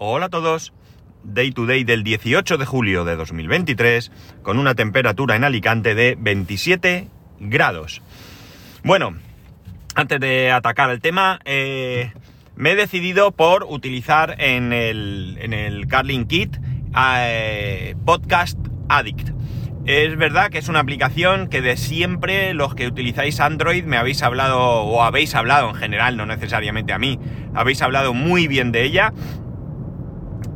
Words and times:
Hola 0.00 0.26
a 0.26 0.28
todos. 0.28 0.72
Day 1.24 1.50
to 1.50 1.66
day 1.66 1.82
del 1.82 2.04
18 2.04 2.56
de 2.56 2.64
julio 2.64 3.04
de 3.04 3.16
2023 3.16 4.12
con 4.42 4.56
una 4.60 4.76
temperatura 4.76 5.34
en 5.34 5.42
Alicante 5.42 5.96
de 5.96 6.16
27 6.16 7.08
grados. 7.40 8.00
Bueno, 8.84 9.16
antes 9.96 10.20
de 10.20 10.52
atacar 10.52 10.90
el 10.90 11.00
tema, 11.00 11.40
eh, 11.44 12.12
me 12.54 12.70
he 12.70 12.76
decidido 12.76 13.32
por 13.32 13.64
utilizar 13.64 14.36
en 14.38 14.72
el, 14.72 15.36
en 15.40 15.52
el 15.52 15.88
Carling 15.88 16.26
Kit 16.26 16.56
eh, 16.96 17.96
Podcast 18.04 18.56
Addict. 18.88 19.30
Es 19.84 20.16
verdad 20.16 20.50
que 20.50 20.58
es 20.58 20.68
una 20.68 20.78
aplicación 20.78 21.48
que 21.48 21.60
de 21.60 21.76
siempre 21.76 22.54
los 22.54 22.76
que 22.76 22.86
utilizáis 22.86 23.40
Android 23.40 23.82
me 23.82 23.96
habéis 23.96 24.22
hablado, 24.22 24.60
o 24.60 25.02
habéis 25.02 25.34
hablado 25.34 25.70
en 25.70 25.74
general, 25.74 26.16
no 26.16 26.24
necesariamente 26.24 26.92
a 26.92 26.98
mí, 26.98 27.18
habéis 27.52 27.82
hablado 27.82 28.14
muy 28.14 28.46
bien 28.46 28.70
de 28.70 28.84
ella 28.84 29.12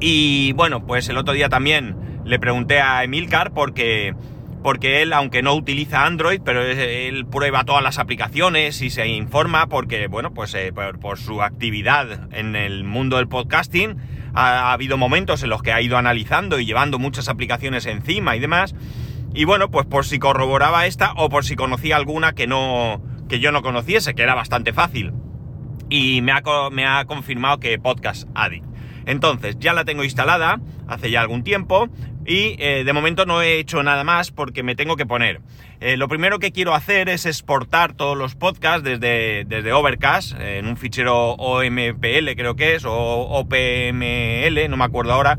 y 0.02 0.52
bueno, 0.54 0.84
pues 0.84 1.08
el 1.08 1.16
otro 1.16 1.32
día 1.32 1.48
también 1.48 1.96
le 2.24 2.40
pregunté 2.40 2.80
a 2.80 3.04
Emilcar 3.04 3.52
porque, 3.54 4.14
porque 4.60 5.00
él, 5.00 5.12
aunque 5.12 5.42
no 5.42 5.54
utiliza 5.54 6.04
Android, 6.04 6.40
pero 6.44 6.60
él 6.60 7.24
prueba 7.24 7.62
todas 7.62 7.84
las 7.84 8.00
aplicaciones 8.00 8.82
y 8.82 8.90
se 8.90 9.06
informa 9.06 9.68
porque, 9.68 10.08
bueno, 10.08 10.34
pues 10.34 10.54
eh, 10.54 10.72
por, 10.72 11.18
su 11.18 11.40
actividad 11.40 12.34
en 12.34 12.56
el 12.56 12.82
mundo 12.82 13.18
del 13.18 13.28
podcasting, 13.28 13.96
ha, 14.34 14.70
ha, 14.70 14.72
habido 14.72 14.96
momentos 14.96 15.44
en 15.44 15.50
los 15.50 15.62
que 15.62 15.72
ha 15.72 15.80
ido 15.80 15.96
analizando 15.96 16.58
y 16.58 16.66
llevando 16.66 16.98
muchas 16.98 17.28
aplicaciones 17.28 17.86
encima 17.86 18.34
y 18.34 18.40
demás. 18.40 18.74
Y 19.34 19.44
bueno, 19.44 19.70
pues 19.70 19.86
por 19.86 20.04
si 20.04 20.18
corroboraba 20.18 20.84
esta 20.86 21.12
o 21.12 21.28
por 21.28 21.44
si 21.44 21.54
conocía 21.54 21.94
alguna 21.94 22.32
que 22.32 22.48
no, 22.48 23.00
que 23.28 23.38
yo 23.38 23.52
no 23.52 23.62
conociese, 23.62 24.14
que 24.14 24.22
era 24.22 24.34
bastante 24.34 24.72
fácil. 24.72 25.12
Y 25.88 26.22
me 26.22 26.32
ha, 26.32 26.42
me 26.72 26.86
ha 26.86 27.04
confirmado 27.04 27.60
que 27.60 27.78
Podcast 27.78 28.28
Addict. 28.34 28.71
Entonces, 29.06 29.56
ya 29.58 29.72
la 29.72 29.84
tengo 29.84 30.04
instalada 30.04 30.60
hace 30.88 31.10
ya 31.10 31.20
algún 31.20 31.42
tiempo 31.44 31.88
y 32.24 32.56
eh, 32.58 32.84
de 32.84 32.92
momento 32.92 33.26
no 33.26 33.42
he 33.42 33.58
hecho 33.58 33.82
nada 33.82 34.04
más 34.04 34.30
porque 34.30 34.62
me 34.62 34.74
tengo 34.74 34.96
que 34.96 35.06
poner. 35.06 35.40
Eh, 35.80 35.96
lo 35.96 36.06
primero 36.08 36.38
que 36.38 36.52
quiero 36.52 36.74
hacer 36.74 37.08
es 37.08 37.26
exportar 37.26 37.94
todos 37.94 38.16
los 38.16 38.36
podcasts 38.36 38.84
desde, 38.84 39.44
desde 39.44 39.72
Overcast 39.72 40.38
en 40.38 40.66
un 40.66 40.76
fichero 40.76 41.32
OMPL 41.32 42.36
creo 42.36 42.54
que 42.54 42.76
es 42.76 42.84
o 42.84 42.92
OPML, 42.92 44.70
no 44.70 44.76
me 44.76 44.84
acuerdo 44.84 45.12
ahora 45.12 45.38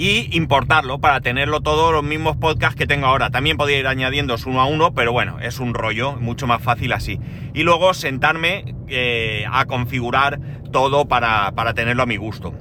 y 0.00 0.34
importarlo 0.34 0.98
para 0.98 1.20
tenerlo 1.20 1.60
todos 1.60 1.92
los 1.92 2.02
mismos 2.02 2.34
podcasts 2.38 2.74
que 2.74 2.86
tengo 2.86 3.06
ahora. 3.06 3.28
También 3.28 3.58
podría 3.58 3.80
ir 3.80 3.86
añadiendo 3.86 4.34
uno 4.46 4.62
a 4.62 4.64
uno, 4.64 4.94
pero 4.94 5.12
bueno, 5.12 5.40
es 5.40 5.60
un 5.60 5.74
rollo, 5.74 6.16
mucho 6.16 6.46
más 6.46 6.62
fácil 6.62 6.94
así. 6.94 7.20
Y 7.52 7.64
luego 7.64 7.92
sentarme 7.92 8.74
eh, 8.88 9.44
a 9.52 9.66
configurar 9.66 10.40
todo 10.72 11.06
para, 11.06 11.52
para 11.52 11.74
tenerlo 11.74 12.04
a 12.04 12.06
mi 12.06 12.16
gusto. 12.16 12.54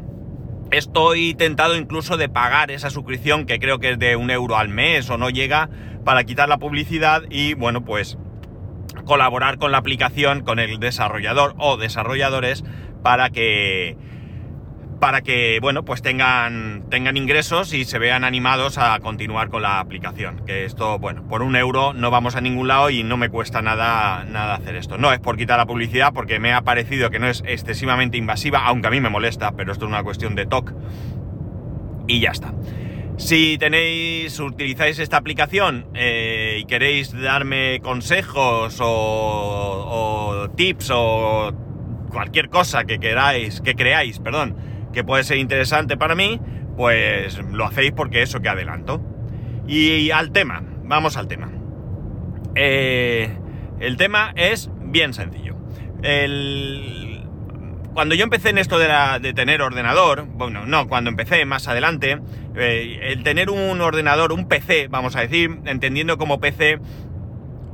Estoy 0.72 1.34
tentado 1.34 1.78
incluso 1.78 2.18
de 2.18 2.28
pagar 2.28 2.72
esa 2.72 2.90
suscripción 2.90 3.46
que 3.46 3.58
creo 3.58 3.80
que 3.80 3.92
es 3.92 4.00
de 4.00 4.18
un 4.18 4.32
euro 4.32 4.58
al 4.58 4.68
mes 4.68 5.10
o 5.10 5.18
no 5.18 5.30
llega 5.30 5.70
para 6.04 6.26
quitar 6.26 6.50
la 6.50 6.58
publicidad 6.58 7.24
y 7.30 7.54
bueno 7.54 7.86
pues 7.86 8.18
colaborar 9.06 9.58
con 9.60 9.72
la 9.72 9.78
aplicación, 9.78 10.42
con 10.42 10.60
el 10.60 10.78
desarrollador 10.80 11.56
o 11.58 11.78
desarrolladores 11.78 12.66
para 13.02 13.30
que 13.30 13.98
para 15.00 15.22
que, 15.22 15.60
bueno, 15.62 15.86
pues 15.86 16.02
tengan, 16.02 16.84
tengan 16.90 17.16
ingresos 17.18 17.74
y 17.74 17.86
se 17.86 18.00
vean 18.00 18.24
animados 18.24 18.78
a 18.78 19.00
continuar 19.00 19.50
con 19.50 19.62
la 19.62 19.80
aplicación. 19.80 20.46
Que 20.46 20.66
esto, 20.66 21.00
bueno, 21.00 21.28
por 21.28 21.42
un 21.42 21.56
euro 21.56 21.94
no 21.94 22.12
vamos 22.12 22.36
a 22.36 22.42
ningún 22.42 22.68
lado 22.68 22.90
y 22.90 23.04
no 23.04 23.18
me 23.18 23.30
cuesta 23.30 23.62
nada, 23.62 24.26
nada 24.26 24.56
hacer 24.56 24.76
esto. 24.76 24.98
No 24.98 25.12
es 25.14 25.20
por 25.20 25.38
quitar 25.38 25.58
la 25.58 25.66
publicidad, 25.66 26.14
porque 26.14 26.40
me 26.40 26.54
ha 26.54 26.62
parecido 26.62 27.10
que 27.10 27.20
no 27.20 27.28
es 27.28 27.44
excesivamente 27.46 28.18
invasiva, 28.18 28.66
aunque 28.66 28.88
a 28.88 28.92
mí 28.92 29.00
me 29.00 29.10
molesta, 29.10 29.54
pero 29.54 29.72
esto 29.72 29.86
es 29.86 29.90
una 29.90 30.04
cuestión 30.04 30.36
de 30.36 30.46
TOC. 30.46 30.74
Y 32.08 32.20
ya 32.20 32.32
está. 32.32 32.54
Si 33.18 33.58
tenéis, 33.58 34.40
utilizáis 34.40 34.98
esta 35.00 35.18
aplicación 35.18 35.88
eh, 35.94 36.60
y 36.62 36.66
queréis 36.66 37.12
darme 37.12 37.80
consejos 37.82 38.80
o, 38.80 38.86
o 38.88 40.50
tips 40.52 40.92
o 40.94 41.52
cualquier 42.10 42.50
cosa 42.50 42.86
que 42.86 43.00
queráis, 43.00 43.62
que 43.62 43.76
creáis, 43.76 44.20
perdón, 44.20 44.56
que 44.94 45.04
puede 45.04 45.24
ser 45.24 45.38
interesante 45.38 45.98
para 45.98 46.16
mí, 46.16 46.40
pues 46.78 47.38
lo 47.52 47.66
hacéis 47.66 47.92
porque 47.92 48.22
eso 48.22 48.40
que 48.42 48.50
adelanto. 48.50 49.02
Y 49.68 50.12
al 50.12 50.32
tema, 50.32 50.64
vamos 50.84 51.18
al 51.18 51.28
tema. 51.28 51.52
Eh, 52.56 53.38
el 53.80 53.98
tema 53.98 54.34
es 54.36 54.70
bien 54.82 55.14
sencillo. 55.14 55.56
Cuando 57.94 58.16
yo 58.16 58.24
empecé 58.24 58.50
en 58.50 58.58
esto 58.58 58.80
de, 58.80 58.88
de, 59.22 59.34
tener 59.34 59.62
ordenador, 59.62 60.26
bueno, 60.26 60.66
no, 60.66 60.88
cuando 60.88 61.10
empecé 61.10 61.44
más 61.46 61.68
adelante, 61.68 62.20
eh, 62.56 63.00
el 63.04 63.24
tener 63.24 63.50
un 63.50 63.82
ordenador, 63.82 64.32
un 64.32 64.48
PC, 64.48 64.88
vamos 64.88 65.16
a 65.16 65.22
decir, 65.22 65.60
entendiendo 65.66 66.18
como 66.18 66.40
PC 66.40 66.80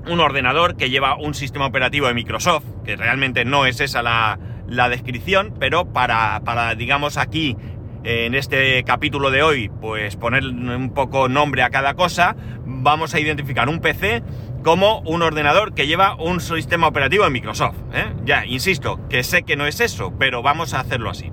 un 0.08 0.20
ordenador 0.20 0.78
que 0.78 0.90
lleva 0.90 1.16
un 1.16 1.34
sistema 1.34 1.66
operativo 1.66 2.08
de 2.08 2.14
Microsoft, 2.14 2.66
que 2.86 2.96
realmente 2.96 3.46
no 3.46 3.66
es 3.66 3.80
esa 3.80 4.02
la, 4.04 4.40
la 4.68 4.90
descripción, 4.90 5.54
pero 5.60 5.86
para, 5.86 6.42
para 6.44 6.76
digamos 6.76 7.18
aquí, 7.18 7.58
en 8.06 8.36
este 8.36 8.84
capítulo 8.84 9.32
de 9.32 9.42
hoy, 9.42 9.70
pues 9.82 10.16
poner 10.16 10.44
un 10.46 10.92
poco 10.94 11.28
nombre 11.28 11.64
a 11.64 11.72
cada 11.72 11.96
cosa, 11.96 12.36
vamos 12.64 13.16
a 13.16 13.20
identificar 13.20 13.68
un 13.68 13.80
PC 13.80 14.22
como 14.64 15.00
un 15.02 15.24
ordenador 15.24 15.74
que 15.74 15.88
lleva 15.88 16.16
un 16.16 16.40
sistema 16.40 16.88
operativo 16.88 17.24
de 17.24 17.32
Microsoft. 17.32 17.78
¿eh? 17.94 18.06
Ya, 18.24 18.46
insisto, 18.46 19.00
que 19.10 19.24
sé 19.24 19.44
que 19.44 19.56
no 19.56 19.66
es 19.66 19.80
eso, 19.80 20.14
pero 20.20 20.44
vamos 20.44 20.74
a 20.74 20.82
hacerlo 20.82 21.10
así. 21.10 21.32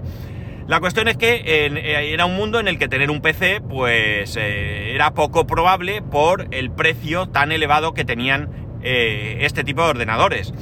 La 0.66 0.81
cuestión 0.81 1.09
es 1.09 1.16
que 1.16 1.43
eh, 1.44 2.12
era 2.12 2.25
un 2.25 2.37
mundo 2.37 2.60
en 2.60 2.69
el 2.69 2.78
que 2.78 2.88
tener 2.88 3.10
un 3.10 3.20
PC, 3.20 3.60
pues 3.60 4.37
eh, 4.37 4.94
era 4.94 5.12
poco 5.12 5.47
probable 5.47 6.03
por 6.03 6.47
el 6.53 6.70
precio 6.70 7.28
tan 7.28 7.53
elevado 7.53 7.94
que 7.94 8.04
tenían 8.04 8.49
eh, 8.82 9.38
este 9.41 9.64
tipo 9.64 9.82
de 9.82 9.91
ordenadores 9.91 10.54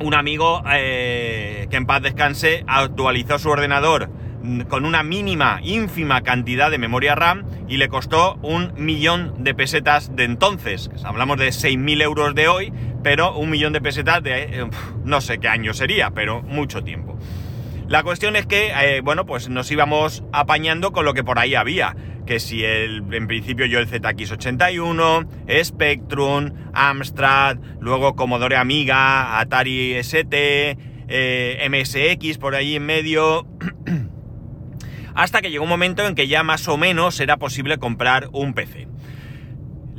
un 0.00 0.14
amigo 0.14 0.62
eh, 0.72 1.66
que 1.70 1.76
en 1.76 1.86
paz 1.86 2.02
descanse 2.02 2.64
actualizó 2.66 3.38
su 3.38 3.50
ordenador 3.50 4.10
con 4.68 4.86
una 4.86 5.02
mínima, 5.02 5.60
ínfima 5.62 6.22
cantidad 6.22 6.70
de 6.70 6.78
memoria 6.78 7.14
RAM 7.14 7.44
y 7.68 7.76
le 7.76 7.88
costó 7.88 8.38
un 8.42 8.72
millón 8.76 9.44
de 9.44 9.54
pesetas 9.54 10.16
de 10.16 10.24
entonces. 10.24 10.90
Hablamos 11.04 11.38
de 11.38 11.48
6.000 11.48 12.02
euros 12.02 12.34
de 12.34 12.48
hoy, 12.48 12.72
pero 13.02 13.36
un 13.36 13.50
millón 13.50 13.72
de 13.72 13.82
pesetas 13.82 14.22
de 14.22 14.42
eh, 14.44 14.70
no 15.04 15.20
sé 15.20 15.38
qué 15.38 15.48
año 15.48 15.74
sería, 15.74 16.10
pero 16.10 16.42
mucho 16.42 16.82
tiempo. 16.82 17.18
La 17.90 18.04
cuestión 18.04 18.36
es 18.36 18.46
que, 18.46 18.68
eh, 18.68 19.00
bueno, 19.00 19.26
pues 19.26 19.48
nos 19.48 19.68
íbamos 19.68 20.22
apañando 20.32 20.92
con 20.92 21.04
lo 21.04 21.12
que 21.12 21.24
por 21.24 21.40
ahí 21.40 21.56
había 21.56 21.96
que 22.24 22.38
si 22.38 22.62
el, 22.62 23.02
en 23.12 23.26
principio 23.26 23.66
yo 23.66 23.80
el 23.80 23.88
ZX81, 23.88 25.26
Spectrum, 25.64 26.52
Amstrad, 26.72 27.56
luego 27.80 28.14
Commodore 28.14 28.56
Amiga, 28.56 29.40
Atari 29.40 29.96
ST, 29.96 30.78
eh, 31.08 31.68
MSX 31.68 32.38
por 32.38 32.54
ahí 32.54 32.76
en 32.76 32.86
medio, 32.86 33.48
hasta 35.16 35.42
que 35.42 35.50
llegó 35.50 35.64
un 35.64 35.70
momento 35.70 36.06
en 36.06 36.14
que 36.14 36.28
ya 36.28 36.44
más 36.44 36.68
o 36.68 36.76
menos 36.76 37.18
era 37.18 37.38
posible 37.38 37.78
comprar 37.78 38.28
un 38.30 38.54
PC. 38.54 38.89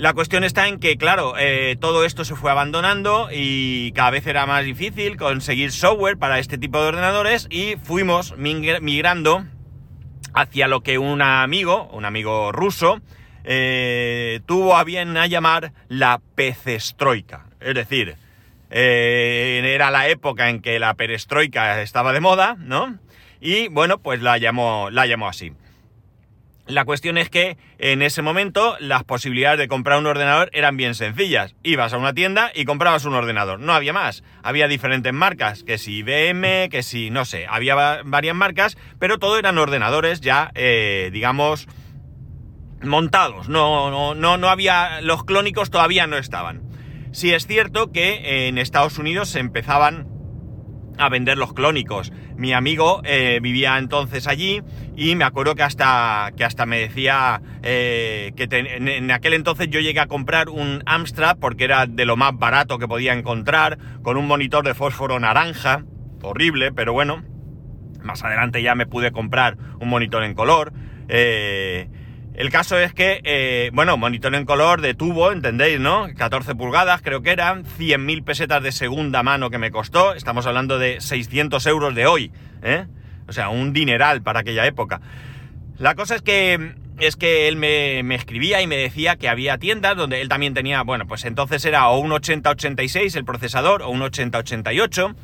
La 0.01 0.15
cuestión 0.15 0.43
está 0.43 0.67
en 0.67 0.79
que, 0.79 0.97
claro, 0.97 1.35
eh, 1.37 1.77
todo 1.79 2.05
esto 2.05 2.25
se 2.25 2.35
fue 2.35 2.49
abandonando 2.49 3.29
y 3.31 3.91
cada 3.91 4.09
vez 4.09 4.25
era 4.25 4.47
más 4.47 4.65
difícil 4.65 5.15
conseguir 5.15 5.71
software 5.71 6.17
para 6.17 6.39
este 6.39 6.57
tipo 6.57 6.81
de 6.81 6.87
ordenadores 6.87 7.45
y 7.51 7.75
fuimos 7.83 8.35
migrando 8.35 9.45
hacia 10.33 10.67
lo 10.67 10.81
que 10.81 10.97
un 10.97 11.21
amigo, 11.21 11.87
un 11.93 12.05
amigo 12.05 12.51
ruso, 12.51 12.99
eh, 13.43 14.39
tuvo 14.47 14.75
a 14.75 14.83
bien 14.85 15.13
llamar 15.13 15.71
la 15.87 16.19
pecestroika. 16.33 17.45
Es 17.59 17.75
decir, 17.75 18.15
eh, 18.71 19.61
era 19.63 19.91
la 19.91 20.07
época 20.07 20.49
en 20.49 20.63
que 20.63 20.79
la 20.79 20.95
perestroika 20.95 21.79
estaba 21.79 22.11
de 22.11 22.21
moda, 22.21 22.55
¿no? 22.57 22.97
Y 23.39 23.67
bueno, 23.67 23.99
pues 23.99 24.19
la 24.23 24.39
llamó, 24.39 24.89
la 24.89 25.05
llamó 25.05 25.27
así. 25.27 25.53
La 26.71 26.85
cuestión 26.85 27.17
es 27.17 27.29
que 27.29 27.57
en 27.79 28.01
ese 28.01 28.21
momento 28.21 28.77
las 28.79 29.03
posibilidades 29.03 29.59
de 29.59 29.67
comprar 29.67 29.99
un 29.99 30.05
ordenador 30.05 30.49
eran 30.53 30.77
bien 30.77 30.95
sencillas. 30.95 31.53
Ibas 31.63 31.91
a 31.91 31.97
una 31.97 32.13
tienda 32.13 32.49
y 32.55 32.63
comprabas 32.63 33.03
un 33.03 33.13
ordenador. 33.13 33.59
No 33.59 33.73
había 33.73 33.91
más. 33.91 34.23
Había 34.41 34.69
diferentes 34.69 35.11
marcas, 35.11 35.65
que 35.65 35.77
si 35.77 35.97
IBM, 35.97 36.69
que 36.69 36.81
si, 36.81 37.09
no 37.09 37.25
sé, 37.25 37.45
había 37.45 38.01
varias 38.05 38.35
marcas, 38.37 38.77
pero 38.99 39.19
todo 39.19 39.37
eran 39.37 39.57
ordenadores 39.57 40.21
ya, 40.21 40.49
eh, 40.55 41.09
digamos, 41.11 41.67
montados. 42.81 43.49
No, 43.49 43.91
no, 43.91 44.15
no, 44.15 44.37
no 44.37 44.47
había, 44.47 45.01
los 45.01 45.25
clónicos 45.25 45.71
todavía 45.71 46.07
no 46.07 46.15
estaban. 46.17 46.61
Sí 47.11 47.33
es 47.33 47.47
cierto 47.47 47.91
que 47.91 48.47
en 48.47 48.57
Estados 48.57 48.97
Unidos 48.97 49.27
se 49.27 49.39
empezaban 49.39 50.07
a 51.01 51.09
vender 51.09 51.37
los 51.37 51.53
clónicos. 51.53 52.13
Mi 52.37 52.53
amigo 52.53 53.01
eh, 53.03 53.39
vivía 53.41 53.77
entonces 53.79 54.27
allí 54.27 54.61
y 54.95 55.15
me 55.15 55.23
acuerdo 55.23 55.55
que 55.55 55.63
hasta, 55.63 56.31
que 56.37 56.45
hasta 56.45 56.67
me 56.67 56.79
decía 56.79 57.41
eh, 57.63 58.33
que 58.35 58.47
en, 58.51 59.09
aquel 59.09 59.33
entonces 59.33 59.67
yo 59.69 59.79
llegué 59.79 59.99
a 59.99 60.05
comprar 60.05 60.49
un 60.49 60.83
Amstrad 60.85 61.37
porque 61.39 61.63
era 61.63 61.87
de 61.87 62.05
lo 62.05 62.17
más 62.17 62.37
barato 62.37 62.77
que 62.77 62.87
podía 62.87 63.13
encontrar, 63.13 63.79
con 64.03 64.15
un 64.15 64.27
monitor 64.27 64.63
de 64.63 64.75
fósforo 64.75 65.19
naranja, 65.19 65.83
horrible, 66.21 66.71
pero 66.71 66.93
bueno. 66.93 67.23
Más 68.03 68.23
adelante 68.23 68.63
ya 68.63 68.73
me 68.73 68.85
pude 68.85 69.11
comprar 69.11 69.57
un 69.79 69.89
monitor 69.89 70.23
en 70.23 70.33
color. 70.33 70.73
Eh, 71.07 71.87
el 72.33 72.49
caso 72.49 72.77
es 72.77 72.93
que, 72.93 73.21
eh, 73.23 73.71
bueno, 73.73 73.97
monitor 73.97 74.33
en 74.35 74.45
color 74.45 74.81
de 74.81 74.93
tubo, 74.93 75.31
¿entendéis, 75.31 75.79
no? 75.79 76.07
14 76.15 76.55
pulgadas 76.55 77.01
creo 77.01 77.21
que 77.21 77.31
eran, 77.31 77.65
100.000 77.65 78.23
pesetas 78.23 78.63
de 78.63 78.71
segunda 78.71 79.21
mano 79.21 79.49
que 79.49 79.57
me 79.57 79.69
costó, 79.69 80.13
estamos 80.13 80.45
hablando 80.45 80.79
de 80.79 81.01
600 81.01 81.65
euros 81.67 81.93
de 81.93 82.07
hoy, 82.07 82.31
¿eh? 82.63 82.85
O 83.27 83.33
sea, 83.33 83.49
un 83.49 83.73
dineral 83.73 84.21
para 84.21 84.39
aquella 84.39 84.65
época. 84.65 85.01
La 85.77 85.95
cosa 85.95 86.15
es 86.15 86.21
que, 86.21 86.75
es 86.99 87.15
que 87.17 87.47
él 87.47 87.57
me, 87.57 88.01
me 88.03 88.15
escribía 88.15 88.61
y 88.61 88.67
me 88.67 88.77
decía 88.77 89.17
que 89.17 89.27
había 89.27 89.57
tiendas 89.57 89.97
donde 89.97 90.21
él 90.21 90.29
también 90.29 90.53
tenía, 90.53 90.83
bueno, 90.83 91.07
pues 91.07 91.25
entonces 91.25 91.65
era 91.65 91.89
o 91.89 91.99
un 91.99 92.11
8086 92.11 93.15
el 93.15 93.25
procesador 93.25 93.81
o 93.81 93.89
un 93.89 94.01
8088 94.01 95.15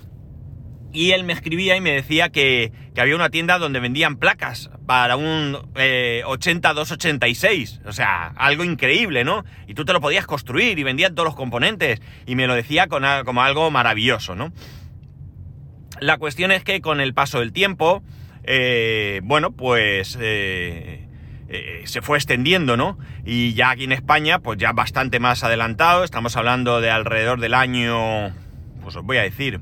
y 0.93 1.11
él 1.11 1.23
me 1.23 1.33
escribía 1.33 1.75
y 1.75 1.81
me 1.81 1.91
decía 1.91 2.29
que, 2.29 2.71
había 2.97 3.15
una 3.15 3.29
tienda 3.29 3.59
donde 3.59 3.79
vendían 3.79 4.15
placas 4.15 4.71
para 4.87 5.17
un 5.17 5.69
eh, 5.75 6.23
8286. 6.25 7.81
O 7.85 7.91
sea, 7.91 8.33
algo 8.35 8.63
increíble, 8.63 9.23
¿no? 9.23 9.43
Y 9.67 9.75
tú 9.75 9.85
te 9.85 9.93
lo 9.93 10.01
podías 10.01 10.25
construir 10.25 10.79
y 10.79 10.83
vendían 10.83 11.13
todos 11.13 11.27
los 11.27 11.35
componentes. 11.35 12.01
Y 12.25 12.35
me 12.35 12.47
lo 12.47 12.55
decía 12.55 12.87
como 12.87 13.43
algo 13.43 13.69
maravilloso, 13.69 14.33
¿no? 14.33 14.51
La 15.99 16.17
cuestión 16.17 16.51
es 16.51 16.63
que 16.63 16.81
con 16.81 17.01
el 17.01 17.13
paso 17.13 17.39
del 17.39 17.53
tiempo, 17.53 18.03
eh, 18.43 19.21
bueno, 19.23 19.51
pues 19.51 20.17
eh, 20.21 21.07
eh, 21.49 21.81
se 21.85 22.01
fue 22.01 22.17
extendiendo, 22.17 22.77
¿no? 22.77 22.97
Y 23.25 23.53
ya 23.53 23.71
aquí 23.71 23.85
en 23.85 23.91
España, 23.91 24.39
pues 24.39 24.59
ya 24.59 24.73
bastante 24.73 25.19
más 25.19 25.43
adelantado. 25.43 26.03
Estamos 26.03 26.35
hablando 26.37 26.81
de 26.81 26.91
alrededor 26.91 27.39
del 27.39 27.53
año, 27.53 28.33
pues 28.83 28.95
os 28.95 29.03
voy 29.03 29.17
a 29.17 29.23
decir, 29.23 29.59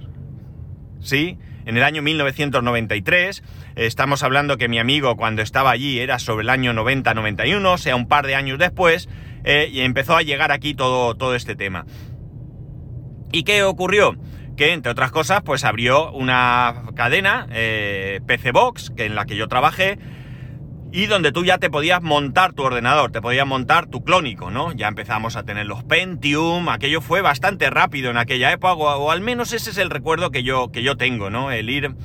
¿sí? 0.99 1.37
En 1.65 1.77
el 1.77 1.83
año 1.83 2.01
1993, 2.01 3.43
estamos 3.75 4.23
hablando 4.23 4.57
que 4.57 4.67
mi 4.67 4.79
amigo 4.79 5.15
cuando 5.15 5.41
estaba 5.41 5.71
allí 5.71 5.99
era 5.99 6.19
sobre 6.19 6.43
el 6.43 6.49
año 6.49 6.73
90-91, 6.73 7.65
o 7.65 7.77
sea, 7.77 7.95
un 7.95 8.07
par 8.07 8.25
de 8.25 8.35
años 8.35 8.57
después, 8.57 9.09
eh, 9.43 9.69
y 9.71 9.81
empezó 9.81 10.15
a 10.15 10.21
llegar 10.21 10.51
aquí 10.51 10.73
todo, 10.73 11.15
todo 11.15 11.35
este 11.35 11.55
tema. 11.55 11.85
¿Y 13.31 13.43
qué 13.43 13.63
ocurrió? 13.63 14.15
Que, 14.57 14.73
entre 14.73 14.91
otras 14.91 15.11
cosas, 15.11 15.41
pues 15.43 15.63
abrió 15.63 16.11
una 16.11 16.83
cadena, 16.95 17.47
eh, 17.51 18.19
PC 18.25 18.51
Box, 18.51 18.91
que 18.95 19.05
en 19.05 19.15
la 19.15 19.25
que 19.25 19.35
yo 19.35 19.47
trabajé, 19.47 19.97
y 20.91 21.05
donde 21.05 21.31
tú 21.31 21.45
ya 21.45 21.57
te 21.57 21.69
podías 21.69 22.01
montar 22.01 22.53
tu 22.53 22.63
ordenador, 22.63 23.11
te 23.11 23.21
podías 23.21 23.47
montar 23.47 23.87
tu 23.87 24.03
clónico, 24.03 24.51
¿no? 24.51 24.73
Ya 24.73 24.87
empezamos 24.87 25.37
a 25.37 25.43
tener 25.43 25.65
los 25.65 25.83
Pentium, 25.83 26.67
aquello 26.69 27.01
fue 27.01 27.21
bastante 27.21 27.69
rápido 27.69 28.11
en 28.11 28.17
aquella 28.17 28.51
época, 28.51 28.73
o, 28.73 29.11
al 29.11 29.21
menos 29.21 29.53
ese 29.53 29.69
es 29.69 29.77
el 29.77 29.89
recuerdo 29.89 30.31
que 30.31 30.43
yo, 30.43 30.71
que 30.71 30.83
yo 30.83 30.97
tengo, 30.97 31.29
¿no? 31.29 31.51
El 31.51 31.69
ir, 31.69 31.95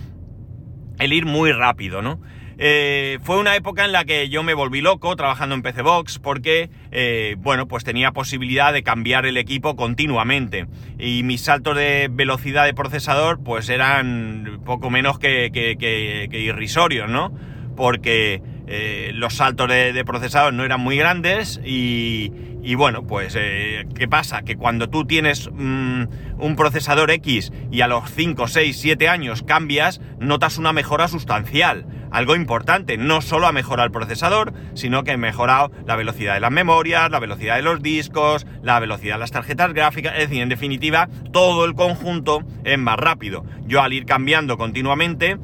el 1.01 1.13
ir 1.13 1.27
muy 1.27 1.51
rápido, 1.51 2.01
¿no? 2.01 2.21
Eh, 2.59 3.19
fue 3.23 3.39
una 3.39 3.55
época 3.55 3.85
en 3.85 3.93
la 3.93 4.07
que 4.07 4.31
yo 4.31 4.43
me 4.43 4.55
volví 4.55 4.81
loco 4.81 5.15
trabajando 5.15 5.55
en 5.55 5.61
PC 5.61 5.83
Box 5.83 6.19
porque, 6.19 6.71
eh, 6.91 7.37
bueno, 7.39 7.69
pues 7.69 7.85
tenía 7.85 8.13
posibilidad 8.13 8.73
de 8.73 8.83
cambiar 8.83 9.27
el 9.27 9.37
equipo 9.37 9.77
continuamente 9.77 10.67
y 10.99 11.23
mis 11.23 11.43
saltos 11.43 11.77
de 11.77 12.09
velocidad 12.11 12.65
de 12.65 12.73
procesador 12.73 13.43
pues 13.43 13.69
eran 13.69 14.61
poco 14.65 14.89
menos 14.89 15.19
que, 15.19 15.51
que, 15.53 15.77
que 15.77 16.41
irrisorios, 16.41 17.11
¿no? 17.11 17.31
Porque 17.77 18.41
eh, 18.67 19.13
los 19.15 19.35
saltos 19.35 19.69
de, 19.69 20.05
procesador 20.05 20.53
no 20.53 20.65
eran 20.65 20.81
muy 20.81 20.97
grandes 20.97 21.61
y, 21.65 22.75
bueno, 22.77 23.07
pues 23.07 23.35
eh, 23.39 23.87
¿qué 23.95 24.09
pasa? 24.09 24.43
Que 24.43 24.57
cuando 24.57 24.89
tú 24.89 25.05
tienes 25.05 25.49
mm, 25.53 26.05
un 26.39 26.57
procesador 26.57 27.11
X 27.11 27.53
y 27.71 27.81
a 27.81 27.87
los 27.89 28.11
5, 28.11 28.49
6, 28.49 28.77
7 28.79 29.09
años 29.09 29.43
cambias, 29.43 30.01
notas 30.19 30.59
una 30.59 30.73
mejora 30.73 31.09
sustancial. 31.09 31.87
Algo 32.11 32.35
importante, 32.35 32.97
no 32.97 33.21
solo 33.21 33.47
ha 33.47 33.53
mejorado 33.53 33.87
el 33.87 33.93
procesador, 33.93 34.53
sino 34.75 35.05
que 35.05 35.13
ha 35.13 35.17
mejorado 35.17 35.71
la 35.87 35.97
velocidad 35.97 36.35
de 36.35 36.41
las 36.41 36.51
memorias, 36.51 37.11
la 37.11 37.19
velocidad 37.19 37.57
de 37.57 37.63
los 37.63 37.83
discos, 37.83 38.47
la 38.63 38.81
velocidad 38.81 39.17
de 39.17 39.21
las 39.21 39.33
tarjetas 39.33 39.75
gráficas, 39.75 40.15
es 40.15 40.29
decir, 40.29 40.43
en 40.43 40.49
definitiva, 40.49 41.09
todo 41.33 41.65
el 41.65 41.75
conjunto 41.75 42.43
es 42.65 42.79
más 42.79 42.97
rápido. 42.97 43.45
Yo 43.67 43.83
al 43.83 43.93
ir 43.93 44.07
cambiando 44.07 44.57
continuamente, 44.57 45.39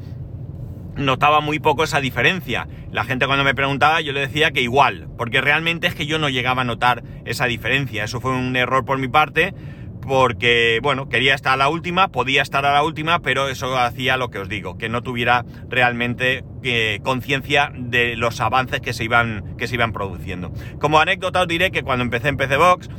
notaba 0.95 1.41
muy 1.41 1.59
poco 1.59 1.83
esa 1.83 2.01
diferencia. 2.01 2.67
La 2.91 3.03
gente 3.03 3.25
cuando 3.25 3.43
me 3.43 3.55
preguntaba 3.55 4.01
yo 4.01 4.13
le 4.13 4.21
decía 4.21 4.51
que 4.51 4.61
igual, 4.61 5.07
porque 5.17 5.41
realmente 5.41 5.87
es 5.87 5.95
que 5.95 6.05
yo 6.05 6.19
no 6.19 6.29
llegaba 6.29 6.61
a 6.61 6.65
notar 6.65 7.03
esa 7.25 7.45
diferencia. 7.45 8.03
Eso 8.03 8.21
fue 8.21 8.31
un 8.31 8.55
error 8.55 8.85
por 8.85 8.97
mi 8.97 9.07
parte, 9.07 9.53
porque, 10.01 10.79
bueno, 10.83 11.09
quería 11.09 11.33
estar 11.33 11.53
a 11.53 11.57
la 11.57 11.69
última, 11.69 12.09
podía 12.09 12.41
estar 12.41 12.65
a 12.65 12.73
la 12.73 12.83
última, 12.83 13.19
pero 13.19 13.47
eso 13.47 13.77
hacía 13.77 14.17
lo 14.17 14.29
que 14.29 14.39
os 14.39 14.49
digo, 14.49 14.77
que 14.77 14.89
no 14.89 15.01
tuviera 15.01 15.45
realmente 15.69 16.43
eh, 16.63 16.99
conciencia 17.03 17.71
de 17.73 18.15
los 18.15 18.41
avances 18.41 18.81
que 18.81 18.93
se, 18.93 19.03
iban, 19.03 19.55
que 19.57 19.67
se 19.67 19.75
iban 19.75 19.93
produciendo. 19.93 20.51
Como 20.79 20.99
anécdota 20.99 21.41
os 21.41 21.47
diré 21.47 21.71
que 21.71 21.83
cuando 21.83 22.03
empecé 22.03 22.29
en 22.29 22.37
PC 22.37 22.57
Box 22.57 22.89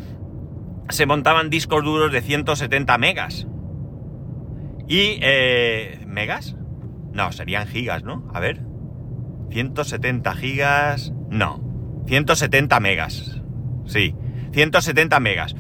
se 0.89 1.07
montaban 1.07 1.51
discos 1.51 1.85
duros 1.85 2.13
de 2.13 2.21
170 2.21 2.99
megas. 2.99 3.47
Y... 4.89 5.19
Eh, 5.23 6.01
¿Megas? 6.07 6.57
No, 7.15 7.33
serían 7.33 7.67
gigas, 7.67 8.03
¿no? 8.05 8.31
A 8.35 8.41
ver. 8.41 8.61
170 9.51 10.35
gigas. 10.35 11.13
No. 11.31 11.63
170 12.07 12.81
megas. 12.81 13.41
Sí. 13.87 14.15
170 14.53 15.21
megas. 15.21 15.55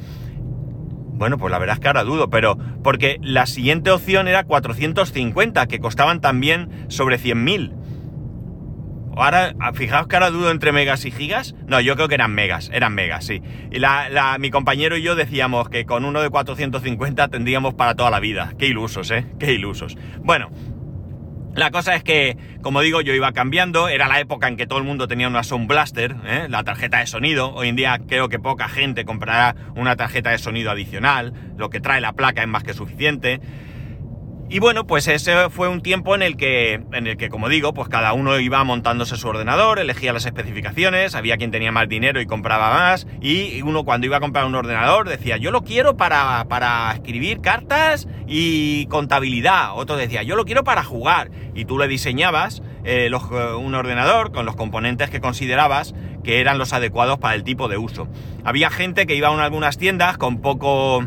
Bueno, 1.16 1.38
pues 1.38 1.52
la 1.52 1.58
verdad 1.58 1.74
es 1.74 1.80
que 1.80 1.86
ahora 1.86 2.02
dudo, 2.02 2.28
pero 2.28 2.58
porque 2.82 3.18
la 3.22 3.46
siguiente 3.46 3.92
opción 3.92 4.26
era 4.26 4.44
450, 4.44 5.66
que 5.68 5.78
costaban 5.78 6.20
también 6.20 6.86
sobre 6.88 7.20
100.000. 7.20 7.72
Ahora, 9.16 9.54
fijaos 9.74 10.08
que 10.08 10.16
ahora 10.16 10.30
dudo 10.30 10.50
entre 10.50 10.72
megas 10.72 11.04
y 11.04 11.12
gigas. 11.12 11.54
No, 11.68 11.80
yo 11.80 11.94
creo 11.94 12.08
que 12.08 12.16
eran 12.16 12.34
megas, 12.34 12.68
eran 12.72 12.94
megas, 12.94 13.24
sí. 13.24 13.42
Y 13.70 13.78
la, 13.78 14.36
mi 14.40 14.50
compañero 14.50 14.96
y 14.96 15.02
yo 15.02 15.14
decíamos 15.14 15.68
que 15.68 15.86
con 15.86 16.04
uno 16.04 16.20
de 16.20 16.30
450 16.30 17.28
tendríamos 17.28 17.74
para 17.74 17.94
toda 17.94 18.10
la 18.10 18.18
vida. 18.18 18.54
Qué 18.58 18.66
ilusos, 18.66 19.12
¿eh? 19.12 19.24
Qué 19.38 19.52
ilusos. 19.52 19.96
Bueno, 20.18 20.50
la 21.54 21.70
cosa 21.70 21.94
es 21.94 22.02
que, 22.02 22.36
como 22.62 22.80
digo, 22.80 23.00
yo 23.00 23.14
iba 23.14 23.32
cambiando, 23.32 23.88
era 23.88 24.08
la 24.08 24.18
época 24.18 24.48
en 24.48 24.56
que 24.56 24.66
todo 24.66 24.78
el 24.78 24.84
mundo 24.84 25.06
tenía 25.06 25.28
una 25.28 25.44
Sound 25.44 25.68
Blaster, 25.68 26.16
¿eh? 26.26 26.46
la 26.48 26.64
tarjeta 26.64 26.98
de 26.98 27.06
sonido, 27.06 27.54
hoy 27.54 27.68
en 27.68 27.76
día 27.76 28.00
creo 28.08 28.28
que 28.28 28.38
poca 28.38 28.68
gente 28.68 29.04
comprará 29.04 29.54
una 29.76 29.94
tarjeta 29.94 30.30
de 30.30 30.38
sonido 30.38 30.70
adicional, 30.70 31.32
lo 31.56 31.70
que 31.70 31.80
trae 31.80 32.00
la 32.00 32.12
placa 32.12 32.42
es 32.42 32.48
más 32.48 32.64
que 32.64 32.74
suficiente. 32.74 33.40
Y 34.48 34.58
bueno, 34.58 34.86
pues 34.86 35.08
ese 35.08 35.48
fue 35.48 35.68
un 35.68 35.80
tiempo 35.80 36.14
en 36.14 36.22
el 36.22 36.36
que, 36.36 36.74
en 36.92 37.06
el 37.06 37.16
que, 37.16 37.30
como 37.30 37.48
digo, 37.48 37.72
pues 37.72 37.88
cada 37.88 38.12
uno 38.12 38.38
iba 38.38 38.62
montándose 38.62 39.16
su 39.16 39.26
ordenador, 39.26 39.78
elegía 39.78 40.12
las 40.12 40.26
especificaciones, 40.26 41.14
había 41.14 41.38
quien 41.38 41.50
tenía 41.50 41.72
más 41.72 41.88
dinero 41.88 42.20
y 42.20 42.26
compraba 42.26 42.70
más, 42.70 43.06
y 43.22 43.62
uno 43.62 43.84
cuando 43.84 44.06
iba 44.06 44.18
a 44.18 44.20
comprar 44.20 44.44
un 44.44 44.54
ordenador 44.54 45.08
decía, 45.08 45.38
yo 45.38 45.50
lo 45.50 45.62
quiero 45.62 45.96
para, 45.96 46.44
para 46.48 46.92
escribir 46.92 47.40
cartas 47.40 48.06
y 48.26 48.86
contabilidad. 48.86 49.76
Otro 49.76 49.96
decía, 49.96 50.22
yo 50.22 50.36
lo 50.36 50.44
quiero 50.44 50.62
para 50.62 50.84
jugar. 50.84 51.30
Y 51.54 51.64
tú 51.64 51.78
le 51.78 51.88
diseñabas 51.88 52.62
eh, 52.84 53.10
un 53.58 53.74
ordenador 53.74 54.30
con 54.30 54.44
los 54.44 54.56
componentes 54.56 55.08
que 55.08 55.20
considerabas 55.20 55.94
que 56.22 56.40
eran 56.40 56.58
los 56.58 56.72
adecuados 56.72 57.18
para 57.18 57.34
el 57.34 57.44
tipo 57.44 57.68
de 57.68 57.78
uso. 57.78 58.08
Había 58.44 58.70
gente 58.70 59.06
que 59.06 59.14
iba 59.14 59.28
a 59.28 59.44
algunas 59.44 59.78
tiendas 59.78 60.18
con 60.18 60.40
poco 60.40 61.04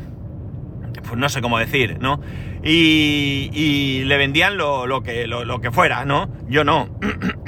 pues 1.07 1.17
no 1.17 1.29
sé 1.29 1.41
cómo 1.41 1.57
decir, 1.57 1.97
¿no? 1.99 2.19
Y, 2.69 4.03
le 4.03 4.17
vendían 4.17 4.57
lo, 4.57 5.01
que, 5.01 5.25
lo, 5.27 5.61
que 5.61 5.71
fuera, 5.71 6.03
¿no? 6.03 6.29
Yo 6.49 6.63
no. 6.63 6.89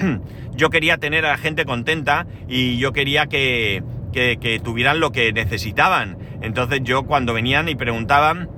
yo 0.55 0.69
quería 0.69 0.97
tener 0.97 1.25
a 1.25 1.31
la 1.31 1.37
gente 1.37 1.65
contenta 1.65 2.25
y 2.47 2.77
yo 2.77 2.93
quería 2.93 3.27
que, 3.27 3.83
que, 4.13 4.61
tuvieran 4.63 4.99
lo 5.01 5.11
que 5.11 5.33
necesitaban. 5.33 6.17
Entonces 6.41 6.81
yo 6.83 7.03
cuando 7.03 7.33
venían 7.33 7.67
y 7.67 7.75
preguntaban, 7.75 8.49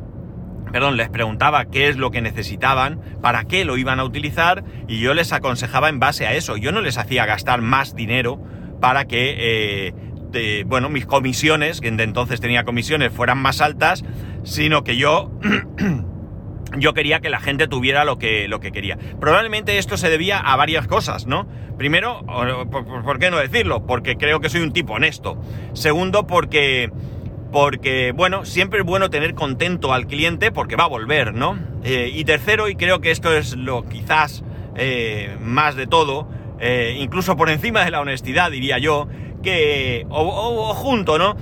perdón, 0.72 0.98
les 0.98 1.10
preguntaba 1.10 1.66
qué 1.66 1.88
es 1.88 1.98
lo 1.98 2.12
que 2.12 2.22
necesitaban, 2.22 3.02
para 3.22 3.46
qué 3.46 3.66
lo 3.66 3.78
iban 3.78 4.00
a 4.00 4.04
utilizar 4.04 4.64
y 4.88 5.00
yo 5.00 5.16
les 5.16 5.34
aconsejaba 5.34 5.90
en 5.90 6.00
base 6.00 6.28
a 6.28 6.34
eso. 6.34 6.58
Yo 6.58 6.72
no 6.72 6.82
les 6.82 7.00
hacía 7.00 7.26
gastar 7.26 7.62
más 7.62 7.96
dinero 7.96 8.40
para 8.80 9.06
que, 9.06 9.94
eh, 10.34 10.64
bueno, 10.68 10.90
mis 10.90 11.08
comisiones, 11.08 11.82
que 11.82 11.90
de 11.90 12.04
entonces 12.04 12.40
tenía 12.40 12.64
comisiones, 12.66 13.12
fueran 13.12 13.40
más 13.40 13.62
altas, 13.62 14.04
sino 14.44 14.84
que 14.84 14.98
yo... 14.98 15.32
yo 16.78 16.94
quería 16.94 17.20
que 17.20 17.30
la 17.30 17.40
gente 17.40 17.68
tuviera 17.68 18.06
lo 18.06 18.18
que, 18.18 18.48
lo 18.48 18.60
que 18.60 18.72
quería. 18.72 18.98
Probablemente 19.20 19.78
esto 19.78 19.98
se 19.98 20.10
debía 20.10 20.40
a 20.40 20.56
varias 20.56 20.88
cosas, 20.88 21.28
¿no? 21.28 21.48
Primero, 21.78 22.24
¿por, 22.26 23.20
qué 23.20 23.32
no 23.32 23.38
decirlo? 23.38 23.86
Porque 23.86 24.16
creo 24.16 24.40
que 24.40 24.50
soy 24.50 24.62
un 24.62 24.72
tipo 24.72 24.94
honesto. 24.94 25.42
Segundo, 25.74 26.28
porque, 26.28 26.92
porque 27.52 28.14
bueno, 28.16 28.46
siempre 28.46 28.80
es 28.80 28.86
bueno 28.86 29.10
tener 29.10 29.34
contento 29.34 29.94
al 29.94 30.08
cliente 30.08 30.52
porque 30.52 30.76
va 30.76 30.86
a 30.86 30.88
volver, 30.88 31.34
¿no? 31.34 31.58
Eh, 31.84 32.12
y 32.14 32.24
tercero, 32.24 32.70
y 32.70 32.76
creo 32.76 33.02
que 33.02 33.12
esto 33.12 33.34
es 33.34 33.56
lo 33.56 33.88
quizás 33.88 34.44
eh, 34.76 35.36
más 35.42 35.76
de 35.76 35.88
todo, 35.88 36.30
eh, 36.60 36.96
incluso 37.00 37.36
por 37.36 37.50
encima 37.50 37.84
de 37.84 37.92
la 37.92 38.00
honestidad, 38.00 38.52
diría 38.52 38.78
yo, 38.78 39.08
que, 39.44 40.06
o 40.10 40.74
junto, 40.76 41.18
¿no? 41.18 41.36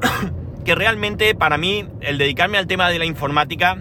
que 0.64 0.74
realmente 0.74 1.34
para 1.34 1.58
mí 1.58 1.86
el 2.00 2.18
dedicarme 2.18 2.58
al 2.58 2.66
tema 2.66 2.90
de 2.90 2.98
la 2.98 3.04
informática 3.04 3.78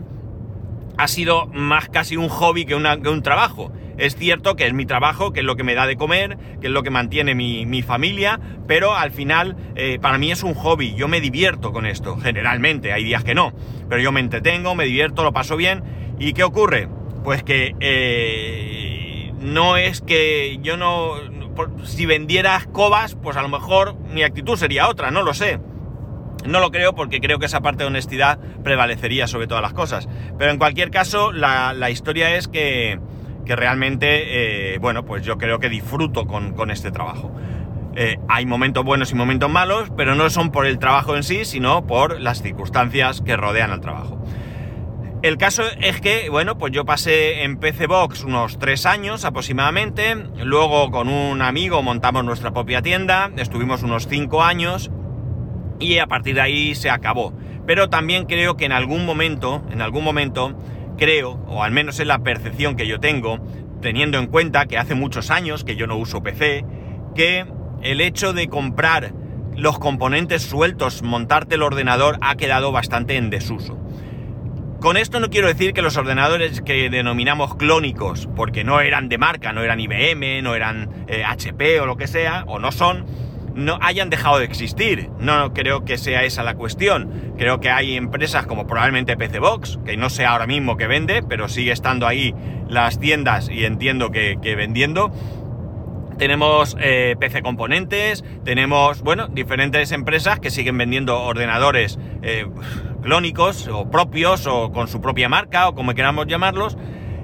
ha 0.98 1.08
sido 1.08 1.48
más 1.48 1.90
casi 1.90 2.18
un 2.18 2.30
hobby 2.30 2.66
que, 2.66 2.76
un 2.76 3.24
trabajo. 3.24 3.72
Es 3.98 4.16
cierto 4.16 4.56
que 4.56 4.66
es 4.66 4.74
mi 4.74 4.86
trabajo, 4.86 5.34
que 5.34 5.42
es 5.42 5.46
lo 5.46 5.56
que 5.56 5.64
me 5.64 5.76
da 5.76 5.86
de 5.86 5.96
comer, 5.96 6.38
que 6.60 6.68
es 6.68 6.74
lo 6.74 6.84
que 6.84 6.90
mantiene 6.90 7.36
mi, 7.36 7.82
familia, 7.84 8.40
pero 8.68 8.96
al 8.96 9.12
final 9.12 9.56
eh, 9.76 10.00
para 10.02 10.18
mí 10.18 10.32
es 10.32 10.44
un 10.44 10.54
hobby. 10.54 10.96
Yo 10.96 11.08
me 11.08 11.22
divierto 11.22 11.72
con 11.72 11.86
esto, 11.86 12.18
generalmente. 12.18 12.94
Hay 12.94 13.04
días 13.04 13.24
que 13.24 13.36
no, 13.36 13.54
pero 13.90 14.02
yo 14.02 14.12
me 14.12 14.20
entretengo, 14.20 14.76
me 14.76 14.86
divierto, 14.86 15.24
lo 15.24 15.34
paso 15.34 15.58
bien. 15.58 15.84
¿Y 16.20 16.34
qué 16.34 16.44
ocurre? 16.44 16.88
Pues 17.24 17.44
que 17.44 17.76
eh, 17.80 19.32
no 19.40 19.78
es 19.78 20.02
que 20.02 20.60
yo 20.62 20.78
no... 20.78 21.16
Si 21.84 22.08
vendiera 22.08 22.58
escobas, 22.58 23.16
pues 23.16 23.38
a 23.38 23.44
lo 23.44 23.50
mejor 23.50 23.96
mi 24.12 24.24
actitud 24.24 24.58
sería 24.58 24.90
otra, 24.90 25.12
no 25.12 25.22
lo 25.22 25.36
sé. 25.36 25.60
No 26.46 26.60
lo 26.60 26.72
creo 26.72 26.94
porque 26.94 27.22
creo 27.22 27.40
que 27.40 27.46
esa 27.46 27.62
parte 27.62 27.84
de 27.84 27.88
honestidad 27.88 28.40
prevalecería 28.64 29.28
sobre 29.28 29.48
todas 29.48 29.62
las 29.62 29.74
cosas. 29.74 30.08
Pero 30.38 30.52
en 30.52 30.58
cualquier 30.58 30.92
caso, 30.92 31.32
la, 31.32 31.90
historia 31.90 32.36
es 32.36 32.48
que, 32.48 33.00
realmente, 33.46 34.74
eh, 34.74 34.78
bueno, 34.80 35.06
pues 35.06 35.24
yo 35.24 35.38
creo 35.38 35.60
que 35.60 35.70
disfruto 35.70 36.26
con, 36.26 36.72
este 36.72 36.92
trabajo. 36.92 37.32
Eh, 37.96 38.18
hay 38.28 38.46
momentos 38.46 38.84
buenos 38.84 39.12
y 39.12 39.16
momentos 39.16 39.50
malos, 39.50 39.92
pero 39.96 40.16
no 40.16 40.30
son 40.30 40.52
por 40.52 40.66
el 40.66 40.80
trabajo 40.80 41.16
en 41.16 41.24
sí, 41.24 41.46
sino 41.46 41.86
por 41.86 42.20
las 42.20 42.42
circunstancias 42.42 43.22
que 43.22 43.38
rodean 43.38 43.72
al 43.72 43.82
trabajo. 43.82 44.20
El 45.24 45.38
caso 45.38 45.64
es 45.80 46.02
que, 46.02 46.30
bueno, 46.30 46.58
pues 46.58 46.74
yo 46.74 46.84
pasé 46.84 47.44
en 47.44 47.56
PC 47.56 47.88
Box 47.88 48.26
unos 48.26 48.60
tres 48.60 48.86
años 48.86 49.24
aproximadamente, 49.24 50.16
luego 50.44 50.92
con 50.92 51.08
un 51.08 51.42
amigo 51.42 51.82
montamos 51.82 52.26
nuestra 52.26 52.52
propia 52.52 52.82
tienda, 52.82 53.32
estuvimos 53.38 53.84
unos 53.84 54.10
cinco 54.10 54.44
años 54.44 54.92
y 55.84 56.00
a 56.00 56.08
partir 56.08 56.36
de 56.36 56.42
ahí 56.42 56.76
se 56.76 56.90
acabó. 56.90 57.34
Pero 57.66 57.90
también 57.90 58.26
creo 58.26 58.58
que 58.58 58.66
en 58.66 58.72
algún 58.72 59.06
momento, 59.06 59.64
en 59.72 59.82
algún 59.82 60.04
momento, 60.04 60.58
creo, 60.98 61.44
o 61.48 61.64
al 61.64 61.72
menos 61.72 62.00
es 62.00 62.08
la 62.08 62.20
percepción 62.20 62.76
que 62.76 62.88
yo 62.88 63.00
tengo, 63.00 63.40
teniendo 63.82 64.18
en 64.18 64.28
cuenta 64.28 64.66
que 64.66 64.78
hace 64.78 64.96
muchos 64.96 65.30
años 65.30 65.64
que 65.64 65.76
yo 65.76 65.88
no 65.88 65.98
uso 65.98 66.24
PC, 66.24 66.66
que 67.16 67.46
el 67.82 68.02
hecho 68.02 68.34
de 68.34 68.48
comprar 68.48 69.14
los 69.56 69.78
componentes 69.78 70.42
sueltos, 70.42 71.04
montarte 71.04 71.56
el 71.56 71.64
ordenador, 71.64 72.18
ha 72.22 72.36
quedado 72.36 72.72
bastante 72.72 73.18
en 73.18 73.30
desuso. 73.30 73.78
Con 74.80 74.98
esto 74.98 75.20
no 75.22 75.30
quiero 75.30 75.48
decir 75.48 75.72
que 75.74 75.82
los 75.82 75.96
ordenadores 75.96 76.62
que 76.62 76.90
denominamos 76.90 77.56
clónicos, 77.56 78.28
porque 78.36 78.64
no 78.66 78.82
eran 78.82 79.08
de 79.08 79.18
marca, 79.18 79.54
no 79.54 79.62
eran 79.62 79.80
IBM, 79.80 80.42
no 80.42 80.56
eran 80.56 81.06
HP 81.26 81.76
eh, 81.76 81.80
o 81.80 81.86
lo 81.86 81.96
que 81.96 82.08
sea, 82.08 82.44
o 82.48 82.60
no 82.60 82.72
son, 82.72 83.06
no 83.56 83.78
hayan 83.82 84.10
dejado 84.10 84.40
de 84.40 84.46
existir. 84.46 85.10
No 85.20 85.54
creo 85.54 85.86
que 85.86 85.98
sea 85.98 86.24
esa 86.24 86.44
la 86.44 86.56
cuestión. 86.56 87.34
Creo 87.38 87.60
que 87.60 87.70
hay 87.70 87.96
empresas 87.96 88.46
como 88.46 88.68
probablemente 88.68 89.18
PC 89.18 89.40
Box, 89.40 89.80
que 89.86 89.98
no 89.98 90.10
sé 90.10 90.26
ahora 90.26 90.48
mismo 90.48 90.78
que 90.78 90.88
vende, 90.88 91.24
pero 91.24 91.48
sigue 91.48 91.72
estando 91.72 92.08
ahí 92.08 92.34
las 92.68 93.00
tiendas 93.00 93.50
y 93.50 93.66
entiendo 93.66 94.12
que, 94.12 94.38
vendiendo. 94.56 95.12
Tenemos 96.18 96.78
eh, 96.80 97.16
PC 97.20 97.42
Componentes, 97.42 98.24
tenemos, 98.46 99.02
bueno, 99.02 99.28
diferentes 99.30 99.92
empresas 99.92 100.40
que 100.40 100.52
siguen 100.52 100.78
vendiendo 100.78 101.20
ordenadores 101.20 101.98
eh, 102.22 102.46
clónicos 103.02 103.68
o 103.68 103.90
propios 103.90 104.46
o 104.46 104.72
con 104.72 104.88
su 104.88 105.02
propia 105.02 105.28
marca 105.28 105.68
o 105.68 105.76
como 105.76 105.94
queramos 105.96 106.28
llamarlos. 106.28 106.78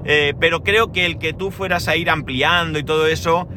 Eh, 0.05 0.33
pero 0.39 0.63
creo 0.63 0.91
que 0.91 1.05
el 1.05 1.19
que 1.19 1.33
tú 1.33 1.51
fueras 1.51 1.87
a 1.87 1.95
ir 1.95 2.09
ampliando 2.09 2.79
y 2.79 2.83
todo 2.83 3.05
eso, 3.05 3.47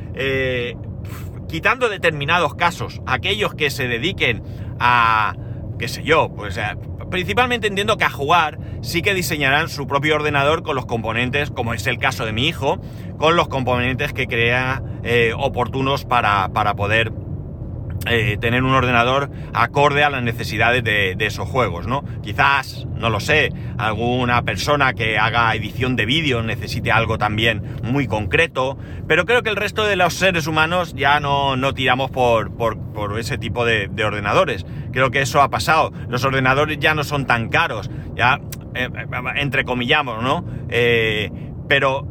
quitando 1.53 1.91
determinados 1.91 2.55
casos, 2.55 3.03
aquellos 3.05 3.55
que 3.55 3.69
se 3.69 3.87
dediquen 3.87 4.43
a, 4.81 5.35
qué 5.79 5.87
sé 5.87 6.03
yo, 6.03 6.33
pues 6.35 6.59
principalmente 7.11 7.67
entiendo 7.67 7.99
que 7.99 8.05
a 8.05 8.11
jugar 8.11 8.59
sí 8.81 9.03
que 9.03 9.13
diseñarán 9.13 9.69
su 9.69 9.87
propio 9.87 10.15
ordenador 10.15 10.63
con 10.63 10.77
los 10.77 10.87
componentes, 10.87 11.51
como 11.51 11.75
es 11.75 11.87
el 11.87 11.99
caso 11.99 12.25
de 12.25 12.33
mi 12.33 12.49
hijo, 12.49 12.81
con 13.19 13.37
los 13.37 13.49
componentes 13.49 14.15
que 14.15 14.27
crea 14.27 14.83
eh, 15.05 15.35
oportunos 15.37 16.07
para, 16.07 16.49
para 16.55 16.73
poder 16.75 17.13
eh, 18.07 18.37
tener 18.41 18.65
un 18.65 18.75
ordenador 18.75 19.31
acorde 19.55 20.03
a 20.03 20.11
las 20.11 20.23
necesidades 20.25 20.83
de, 20.83 21.15
esos 21.21 21.49
juegos, 21.49 21.87
¿no? 21.87 22.05
Quizás, 22.21 22.87
no 22.97 23.11
lo 23.11 23.21
sé, 23.21 23.51
alguna 23.79 24.43
persona 24.43 24.93
que 24.93 25.19
haga 25.19 25.55
edición 25.55 25.95
de 25.95 26.05
vídeo 26.05 26.43
necesite 26.43 26.91
algo 26.91 27.17
también 27.17 27.63
muy 27.85 28.09
concreto, 28.09 28.77
pero 29.07 29.25
creo 29.25 29.43
que 29.43 29.51
el 29.51 29.57
resto 29.57 29.85
de 29.85 29.95
los 29.95 30.15
seres 30.15 30.49
humanos 30.49 30.95
ya 30.97 31.21
no, 31.21 31.57
no 31.57 31.75
tiramos 31.75 32.11
por, 32.11 32.51
por, 32.53 32.77
ese 33.19 33.39
tipo 33.39 33.65
de, 33.65 33.89
ordenadores. 34.05 34.67
Creo 34.91 35.11
que 35.11 35.21
eso 35.21 35.41
ha 35.41 35.49
pasado. 35.49 35.93
Los 36.09 36.25
ordenadores 36.25 36.79
ya 36.81 36.95
no 36.95 37.05
son 37.05 37.27
tan 37.27 37.51
caros, 37.51 37.89
ya, 38.17 38.41
eh, 38.75 38.89
entrecomillamos, 39.37 40.23
¿no? 40.23 40.45
Eh, 40.71 41.31
pero 41.69 42.07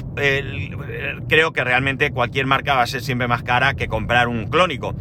creo 1.27 1.53
que 1.53 1.63
realmente 1.63 2.11
cualquier 2.11 2.47
marca 2.47 2.75
va 2.75 2.83
a 2.83 2.87
ser 2.87 3.01
siempre 3.01 3.27
más 3.27 3.43
cara 3.43 3.75
que 3.75 3.87
comprar 3.87 4.27
un 4.27 4.47
clónico 4.47 4.95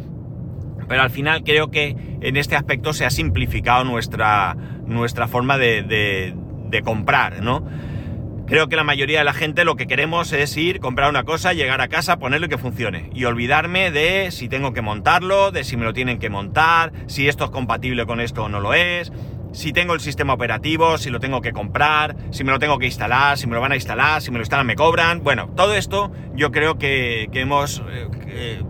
pero 0.91 1.03
al 1.03 1.09
final 1.09 1.41
creo 1.45 1.71
que 1.71 1.95
en 2.19 2.35
este 2.35 2.57
aspecto 2.57 2.91
se 2.91 3.05
ha 3.05 3.09
simplificado 3.09 3.85
nuestra, 3.85 4.57
nuestra 4.85 5.29
forma 5.29 5.57
de, 5.57 6.35
comprar, 6.83 7.41
¿no? 7.41 7.65
Creo 8.45 8.67
que 8.67 8.75
la 8.75 8.83
mayoría 8.83 9.19
de 9.19 9.23
la 9.23 9.31
gente 9.31 9.63
lo 9.63 9.77
que 9.77 9.87
queremos 9.87 10.33
es 10.33 10.57
ir, 10.57 10.81
comprar 10.81 11.09
una 11.09 11.23
cosa, 11.23 11.53
llegar 11.53 11.79
a 11.79 11.87
casa, 11.87 12.19
ponerlo 12.19 12.47
y 12.47 12.49
que 12.49 12.57
funcione. 12.57 13.09
Y 13.13 13.23
olvidarme 13.23 13.89
de 13.89 14.31
si 14.31 14.49
tengo 14.49 14.73
que 14.73 14.81
montarlo, 14.81 15.51
de 15.51 15.63
si 15.63 15.77
me 15.77 15.85
lo 15.85 15.93
tienen 15.93 16.19
que 16.19 16.29
montar, 16.29 16.91
si 17.07 17.29
esto 17.29 17.45
es 17.45 17.51
compatible 17.51 18.05
con 18.05 18.19
esto 18.19 18.43
o 18.43 18.49
no 18.49 18.59
lo 18.59 18.73
es, 18.73 19.13
si 19.53 19.71
tengo 19.71 19.93
el 19.93 20.01
sistema 20.01 20.33
operativo, 20.33 20.97
si 20.97 21.09
lo 21.09 21.21
tengo 21.21 21.39
que 21.39 21.53
comprar, 21.53 22.17
si 22.31 22.43
me 22.43 22.51
lo 22.51 22.59
tengo 22.59 22.79
que 22.79 22.87
instalar, 22.87 23.37
si 23.37 23.47
me 23.47 23.55
lo 23.55 23.61
van 23.61 23.71
a 23.71 23.75
instalar, 23.75 24.21
si 24.21 24.29
me 24.29 24.39
lo 24.39 24.43
instalan 24.43 24.67
me 24.67 24.75
cobran. 24.75 25.23
Bueno, 25.23 25.53
todo 25.55 25.73
esto 25.73 26.11
yo 26.35 26.51
creo 26.51 26.77
que, 26.77 27.29
hemos... 27.31 27.81
Eh, 28.27 28.61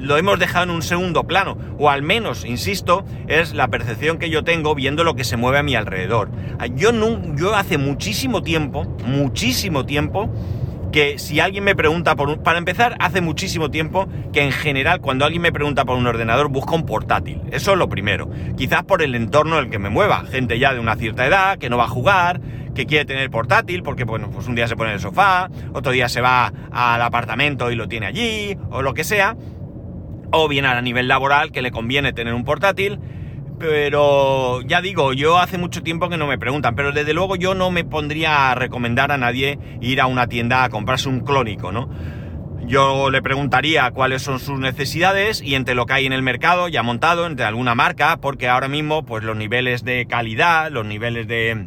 lo 0.00 0.16
hemos 0.16 0.38
dejado 0.38 0.64
en 0.64 0.70
un 0.70 0.82
segundo 0.82 1.24
plano, 1.24 1.56
o 1.78 1.90
al 1.90 2.02
menos, 2.02 2.44
insisto, 2.44 3.04
es 3.28 3.54
la 3.54 3.68
percepción 3.68 4.18
que 4.18 4.30
yo 4.30 4.42
tengo 4.42 4.74
viendo 4.74 5.04
lo 5.04 5.14
que 5.14 5.24
se 5.24 5.36
mueve 5.36 5.58
a 5.58 5.62
mi 5.62 5.74
alrededor. 5.74 6.30
Yo, 6.74 6.92
no, 6.92 7.36
yo 7.36 7.54
hace 7.54 7.78
muchísimo 7.78 8.42
tiempo, 8.42 8.84
muchísimo 9.04 9.84
tiempo, 9.84 10.30
que 10.90 11.18
si 11.18 11.38
alguien 11.38 11.64
me 11.64 11.76
pregunta 11.76 12.16
por 12.16 12.28
un... 12.28 12.42
Para 12.42 12.58
empezar, 12.58 12.96
hace 12.98 13.20
muchísimo 13.20 13.70
tiempo 13.70 14.08
que 14.32 14.42
en 14.42 14.50
general 14.50 15.00
cuando 15.00 15.24
alguien 15.24 15.42
me 15.42 15.52
pregunta 15.52 15.84
por 15.84 15.96
un 15.96 16.06
ordenador 16.06 16.48
busca 16.48 16.74
un 16.74 16.84
portátil. 16.84 17.40
Eso 17.52 17.72
es 17.72 17.78
lo 17.78 17.88
primero. 17.88 18.28
Quizás 18.56 18.82
por 18.82 19.02
el 19.02 19.14
entorno 19.14 19.58
en 19.58 19.66
el 19.66 19.70
que 19.70 19.78
me 19.78 19.88
mueva. 19.88 20.24
Gente 20.24 20.58
ya 20.58 20.74
de 20.74 20.80
una 20.80 20.96
cierta 20.96 21.26
edad, 21.26 21.58
que 21.58 21.70
no 21.70 21.76
va 21.76 21.84
a 21.84 21.88
jugar, 21.88 22.40
que 22.74 22.86
quiere 22.86 23.04
tener 23.04 23.30
portátil 23.30 23.82
porque, 23.82 24.04
bueno, 24.04 24.30
pues 24.30 24.48
un 24.48 24.54
día 24.54 24.66
se 24.66 24.76
pone 24.76 24.90
en 24.90 24.94
el 24.94 25.00
sofá, 25.00 25.48
otro 25.72 25.92
día 25.92 26.08
se 26.08 26.20
va 26.20 26.52
al 26.72 27.02
apartamento 27.02 27.70
y 27.70 27.76
lo 27.76 27.88
tiene 27.88 28.06
allí, 28.06 28.56
o 28.70 28.82
lo 28.82 28.94
que 28.94 29.04
sea 29.04 29.36
o 30.32 30.48
bien 30.48 30.66
a 30.66 30.80
nivel 30.80 31.08
laboral 31.08 31.52
que 31.52 31.62
le 31.62 31.70
conviene 31.70 32.12
tener 32.12 32.34
un 32.34 32.44
portátil. 32.44 32.98
Pero 33.58 34.62
ya 34.62 34.80
digo, 34.80 35.12
yo 35.12 35.38
hace 35.38 35.58
mucho 35.58 35.82
tiempo 35.82 36.08
que 36.08 36.16
no 36.16 36.26
me 36.26 36.38
preguntan, 36.38 36.74
pero 36.74 36.92
desde 36.92 37.12
luego 37.12 37.36
yo 37.36 37.54
no 37.54 37.70
me 37.70 37.84
pondría 37.84 38.50
a 38.50 38.54
recomendar 38.54 39.12
a 39.12 39.18
nadie 39.18 39.58
ir 39.82 40.00
a 40.00 40.06
una 40.06 40.28
tienda 40.28 40.64
a 40.64 40.70
comprarse 40.70 41.10
un 41.10 41.20
clónico, 41.20 41.70
¿no? 41.70 41.90
Yo 42.66 43.10
le 43.10 43.20
preguntaría 43.20 43.90
cuáles 43.90 44.22
son 44.22 44.38
sus 44.38 44.58
necesidades 44.58 45.42
y 45.42 45.56
entre 45.56 45.74
lo 45.74 45.84
que 45.84 45.92
hay 45.92 46.06
en 46.06 46.12
el 46.12 46.22
mercado 46.22 46.68
ya 46.68 46.82
montado, 46.82 47.26
entre 47.26 47.44
alguna 47.44 47.74
marca, 47.74 48.18
porque 48.18 48.48
ahora 48.48 48.68
mismo 48.68 49.04
pues 49.04 49.24
los 49.24 49.36
niveles 49.36 49.84
de 49.84 50.06
calidad, 50.06 50.70
los 50.70 50.86
niveles 50.86 51.26
de, 51.26 51.66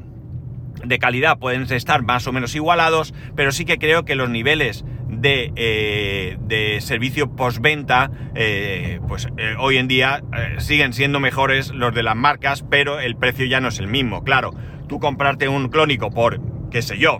de 0.83 0.99
calidad 0.99 1.37
pueden 1.37 1.63
estar 1.71 2.03
más 2.03 2.27
o 2.27 2.31
menos 2.31 2.55
igualados, 2.55 3.13
pero 3.35 3.51
sí 3.51 3.65
que 3.65 3.77
creo 3.77 4.05
que 4.05 4.15
los 4.15 4.29
niveles 4.29 4.85
de, 5.07 5.51
eh, 5.55 6.37
de 6.41 6.81
servicio 6.81 7.35
postventa, 7.35 8.11
eh, 8.35 8.99
pues 9.07 9.27
eh, 9.37 9.55
hoy 9.57 9.77
en 9.77 9.87
día 9.87 10.23
siguen 10.57 10.93
siendo 10.93 11.19
mejores 11.19 11.71
los 11.71 11.93
de 11.93 12.03
las 12.03 12.15
marcas, 12.15 12.65
pero 12.69 12.99
el 12.99 13.15
precio 13.15 13.45
ya 13.45 13.59
no 13.59 13.69
es 13.69 13.79
el 13.79 13.87
mismo. 13.87 14.23
Claro, 14.23 14.51
tú 14.87 14.99
comprarte 14.99 15.47
un 15.47 15.69
clónico 15.69 16.09
por, 16.09 16.41
qué 16.69 16.81
sé 16.81 16.97
yo, 16.97 17.19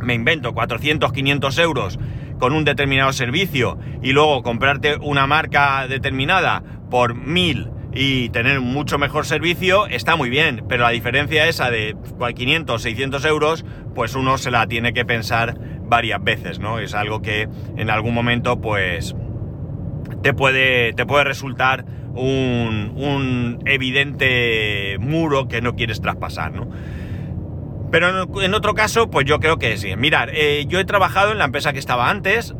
me 0.00 0.14
invento 0.14 0.54
400, 0.54 1.12
500 1.12 1.58
euros 1.58 1.98
con 2.38 2.52
un 2.52 2.64
determinado 2.64 3.12
servicio 3.12 3.78
y 4.00 4.12
luego 4.12 4.42
comprarte 4.42 4.96
una 4.96 5.26
marca 5.26 5.86
determinada 5.88 6.62
por 6.88 7.14
1000 7.14 7.77
y 7.92 8.28
tener 8.30 8.60
mucho 8.60 8.98
mejor 8.98 9.26
servicio 9.26 9.86
está 9.86 10.16
muy 10.16 10.28
bien, 10.30 10.64
pero 10.68 10.84
la 10.84 10.90
diferencia 10.90 11.46
esa 11.48 11.70
de 11.70 11.96
500, 12.34 12.82
600 12.82 13.24
euros, 13.24 13.64
pues 13.94 14.14
uno 14.14 14.38
se 14.38 14.50
la 14.50 14.66
tiene 14.66 14.92
que 14.92 15.04
pensar 15.04 15.58
varias 15.82 16.22
veces, 16.22 16.58
¿no? 16.58 16.78
Es 16.78 16.94
algo 16.94 17.22
que 17.22 17.48
en 17.76 17.90
algún 17.90 18.14
momento, 18.14 18.60
pues, 18.60 19.14
te 20.22 20.34
puede, 20.34 20.92
te 20.92 21.06
puede 21.06 21.24
resultar 21.24 21.84
un, 22.14 22.92
un 22.96 23.62
evidente 23.64 24.96
muro 25.00 25.48
que 25.48 25.62
no 25.62 25.74
quieres 25.74 26.00
traspasar, 26.00 26.52
¿no? 26.52 26.68
Pero 27.90 28.42
en, 28.42 28.54
otro 28.54 28.74
caso, 28.74 29.08
pues 29.08 29.24
yo 29.24 29.40
creo 29.40 29.58
que 29.58 29.76
sí. 29.78 29.96
Mirar, 29.96 30.30
eh, 30.34 30.66
yo 30.68 30.78
he 30.78 30.84
trabajado 30.84 31.32
en 31.32 31.38
la 31.38 31.46
empresa 31.46 31.72
que 31.72 31.78
estaba 31.78 32.10
antes. 32.10 32.54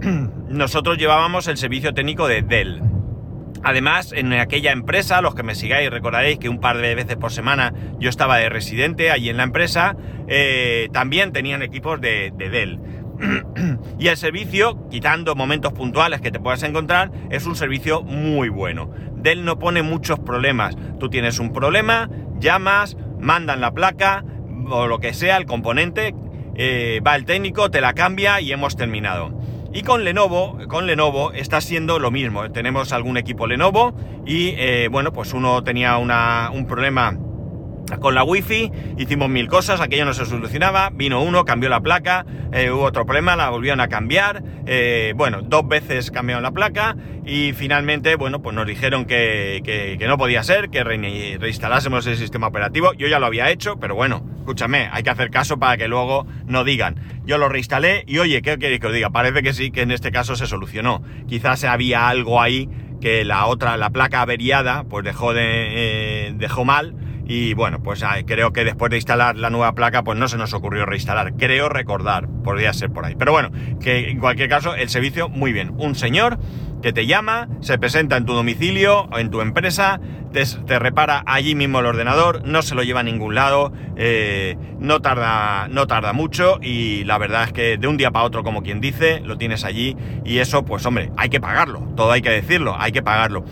Nosotros 0.48 0.98
llevábamos 0.98 1.48
el 1.48 1.56
servicio 1.56 1.94
técnico 1.94 2.28
de 2.28 2.42
Dell. 2.42 2.80
Además, 3.62 4.12
en 4.12 4.32
aquella 4.32 4.72
empresa, 4.72 5.20
los 5.20 5.34
que 5.34 5.42
me 5.42 5.54
sigáis 5.54 5.90
recordaréis 5.90 6.38
que 6.38 6.48
un 6.48 6.60
par 6.60 6.78
de 6.78 6.94
veces 6.94 7.16
por 7.16 7.32
semana 7.32 7.72
yo 7.98 8.08
estaba 8.08 8.36
de 8.38 8.48
residente 8.48 9.10
allí 9.10 9.28
en 9.28 9.36
la 9.36 9.42
empresa, 9.42 9.96
eh, 10.28 10.88
también 10.92 11.32
tenían 11.32 11.62
equipos 11.62 12.00
de, 12.00 12.32
de 12.36 12.50
Dell. 12.50 12.80
y 13.98 14.08
el 14.08 14.16
servicio, 14.16 14.88
quitando 14.90 15.34
momentos 15.34 15.72
puntuales 15.72 16.20
que 16.20 16.30
te 16.30 16.40
puedas 16.40 16.62
encontrar, 16.62 17.10
es 17.30 17.46
un 17.46 17.56
servicio 17.56 18.02
muy 18.02 18.48
bueno. 18.48 18.90
Dell 19.16 19.44
no 19.44 19.58
pone 19.58 19.82
muchos 19.82 20.18
problemas. 20.20 20.76
Tú 21.00 21.08
tienes 21.08 21.38
un 21.38 21.52
problema, 21.52 22.08
llamas, 22.38 22.96
mandan 23.18 23.60
la 23.60 23.72
placa 23.72 24.24
o 24.70 24.86
lo 24.86 24.98
que 25.00 25.14
sea, 25.14 25.36
el 25.36 25.46
componente, 25.46 26.14
eh, 26.54 27.00
va 27.06 27.16
el 27.16 27.24
técnico, 27.24 27.70
te 27.70 27.80
la 27.80 27.94
cambia 27.94 28.40
y 28.40 28.52
hemos 28.52 28.76
terminado. 28.76 29.37
Y 29.72 29.82
con 29.82 30.02
Lenovo, 30.02 30.58
con 30.66 30.86
Lenovo 30.86 31.32
está 31.32 31.60
siendo 31.60 31.98
lo 31.98 32.10
mismo. 32.10 32.50
Tenemos 32.50 32.92
algún 32.92 33.18
equipo 33.18 33.46
Lenovo 33.46 33.94
y 34.24 34.54
eh, 34.56 34.88
bueno, 34.90 35.12
pues 35.12 35.34
uno 35.34 35.62
tenía 35.62 35.98
un 35.98 36.66
problema 36.66 37.18
con 37.96 38.14
la 38.14 38.22
wifi, 38.22 38.70
hicimos 38.98 39.30
mil 39.30 39.48
cosas, 39.48 39.80
aquello 39.80 40.04
no 40.04 40.12
se 40.12 40.26
solucionaba, 40.26 40.90
vino 40.90 41.22
uno, 41.22 41.44
cambió 41.44 41.70
la 41.70 41.80
placa, 41.80 42.26
eh, 42.52 42.70
hubo 42.70 42.82
otro 42.82 43.06
problema, 43.06 43.34
la 43.36 43.48
volvieron 43.48 43.80
a 43.80 43.88
cambiar, 43.88 44.42
eh, 44.66 45.14
bueno, 45.16 45.40
dos 45.42 45.66
veces 45.66 46.10
cambiaron 46.10 46.42
la 46.42 46.50
placa 46.50 46.96
y 47.24 47.52
finalmente, 47.54 48.16
bueno, 48.16 48.42
pues 48.42 48.54
nos 48.54 48.66
dijeron 48.66 49.06
que, 49.06 49.62
que, 49.64 50.06
no 50.06 50.18
podía 50.18 50.42
ser, 50.42 50.68
que 50.68 50.84
reinstalásemos 50.84 52.06
el 52.06 52.16
sistema 52.16 52.48
operativo, 52.48 52.92
yo 52.92 53.08
ya 53.08 53.18
lo 53.18 53.26
había 53.26 53.50
hecho, 53.50 53.78
pero 53.78 53.94
bueno, 53.94 54.22
escúchame, 54.40 54.88
hay 54.92 55.02
que 55.02 55.10
hacer 55.10 55.30
caso 55.30 55.58
para 55.58 55.76
que 55.76 55.88
luego 55.88 56.26
no 56.46 56.64
digan, 56.64 56.96
yo 57.24 57.38
lo 57.38 57.48
reinstalé 57.48 58.04
y 58.06 58.18
oye, 58.18 58.42
¿qué 58.42 58.58
queréis 58.58 58.80
que 58.80 58.88
os 58.88 58.92
diga? 58.92 59.10
Parece 59.10 59.42
que 59.42 59.52
sí, 59.54 59.70
que 59.70 59.82
en 59.82 59.90
este 59.90 60.12
caso 60.12 60.36
se 60.36 60.46
solucionó, 60.46 61.02
quizás 61.26 61.64
había 61.64 62.08
algo 62.08 62.40
ahí 62.40 62.68
que 63.00 63.24
la 63.24 63.46
otra, 63.46 63.76
la 63.76 63.90
placa 63.90 64.22
averiada, 64.22 64.84
pues 64.84 65.04
dejó, 65.04 65.32
de, 65.32 65.44
eh, 65.46 66.32
dejó 66.36 66.64
mal, 66.64 66.94
y 67.28 67.52
bueno, 67.52 67.82
pues 67.82 68.02
creo 68.24 68.54
que 68.54 68.64
después 68.64 68.90
de 68.90 68.96
instalar 68.96 69.36
la 69.36 69.50
nueva 69.50 69.74
placa, 69.74 70.02
pues 70.02 70.18
no 70.18 70.28
se 70.28 70.38
nos 70.38 70.54
ocurrió 70.54 70.86
reinstalar. 70.86 71.34
Creo 71.34 71.68
recordar, 71.68 72.26
podría 72.42 72.72
ser 72.72 72.90
por 72.90 73.04
ahí. 73.04 73.14
Pero 73.16 73.32
bueno, 73.32 73.50
que 73.80 74.08
en 74.08 74.18
cualquier 74.18 74.48
caso, 74.48 74.74
el 74.74 74.88
servicio 74.88 75.28
muy 75.28 75.52
bien. 75.52 75.74
Un 75.76 75.94
señor 75.94 76.38
que 76.80 76.94
te 76.94 77.06
llama, 77.06 77.48
se 77.60 77.76
presenta 77.76 78.16
en 78.16 78.24
tu 78.24 78.32
domicilio 78.32 79.08
o 79.12 79.18
en 79.18 79.30
tu 79.30 79.42
empresa, 79.42 80.00
te, 80.32 80.78
repara 80.78 81.22
allí 81.26 81.54
mismo 81.54 81.80
el 81.80 81.86
ordenador, 81.86 82.46
no 82.46 82.62
se 82.62 82.74
lo 82.74 82.82
lleva 82.82 83.00
a 83.00 83.02
ningún 83.02 83.34
lado, 83.34 83.72
eh, 83.96 84.56
no, 84.78 85.00
tarda, 85.00 85.68
no 85.68 85.86
tarda 85.86 86.14
mucho 86.14 86.58
y 86.62 87.04
la 87.04 87.18
verdad 87.18 87.44
es 87.44 87.52
que 87.52 87.76
de 87.76 87.88
un 87.88 87.96
día 87.96 88.10
para 88.10 88.24
otro, 88.24 88.42
como 88.44 88.62
quien 88.62 88.80
dice, 88.80 89.20
lo 89.20 89.36
tienes 89.36 89.64
allí 89.64 89.96
y 90.24 90.38
eso, 90.38 90.64
pues 90.64 90.86
hombre, 90.86 91.10
hay 91.16 91.28
que 91.28 91.40
pagarlo, 91.40 91.80
todo 91.96 92.12
hay 92.12 92.22
que 92.22 92.30
decirlo, 92.30 92.76
hay 92.78 92.92
que 92.92 93.02
pagarlo 93.02 93.44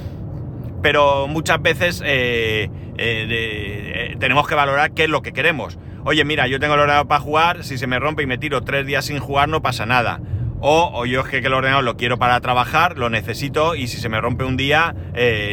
pero 0.83 1.26
muchas 1.26 1.61
veces 1.61 2.00
eh, 2.06 2.71
eh, 2.98 3.26
eh, 3.28 4.16
tenemos 4.18 4.46
que 4.46 4.54
valorar 4.54 4.92
qué 4.92 5.04
es 5.04 5.10
lo 5.10 5.22
que 5.22 5.32
queremos. 5.32 5.78
Oye, 6.04 6.24
mira, 6.24 6.46
yo 6.46 6.60
tengo 6.60 6.74
el 6.74 6.80
ordenador 6.80 7.08
para 7.08 7.20
jugar, 7.20 7.64
si 7.64 7.78
se 7.78 7.86
me 7.86 7.98
rompe 7.98 8.22
y 8.22 8.26
me 8.26 8.38
tiro 8.38 8.62
tres 8.62 8.86
días 8.86 9.04
sin 9.04 9.18
jugar 9.18 9.48
no 9.48 9.62
pasa 9.62 9.86
nada. 9.86 10.20
O, 10.60 11.04
yo 11.04 11.20
es 11.20 11.26
que, 11.28 11.38
el 11.38 11.52
ordenador 11.52 11.84
lo 11.84 11.96
quiero 11.96 12.18
para 12.18 12.40
trabajar, 12.40 12.96
lo 12.96 13.10
necesito 13.10 13.74
y 13.74 13.88
si 13.88 13.98
se 13.98 14.08
me 14.08 14.20
rompe 14.20 14.44
un 14.44 14.56
día 14.56 14.94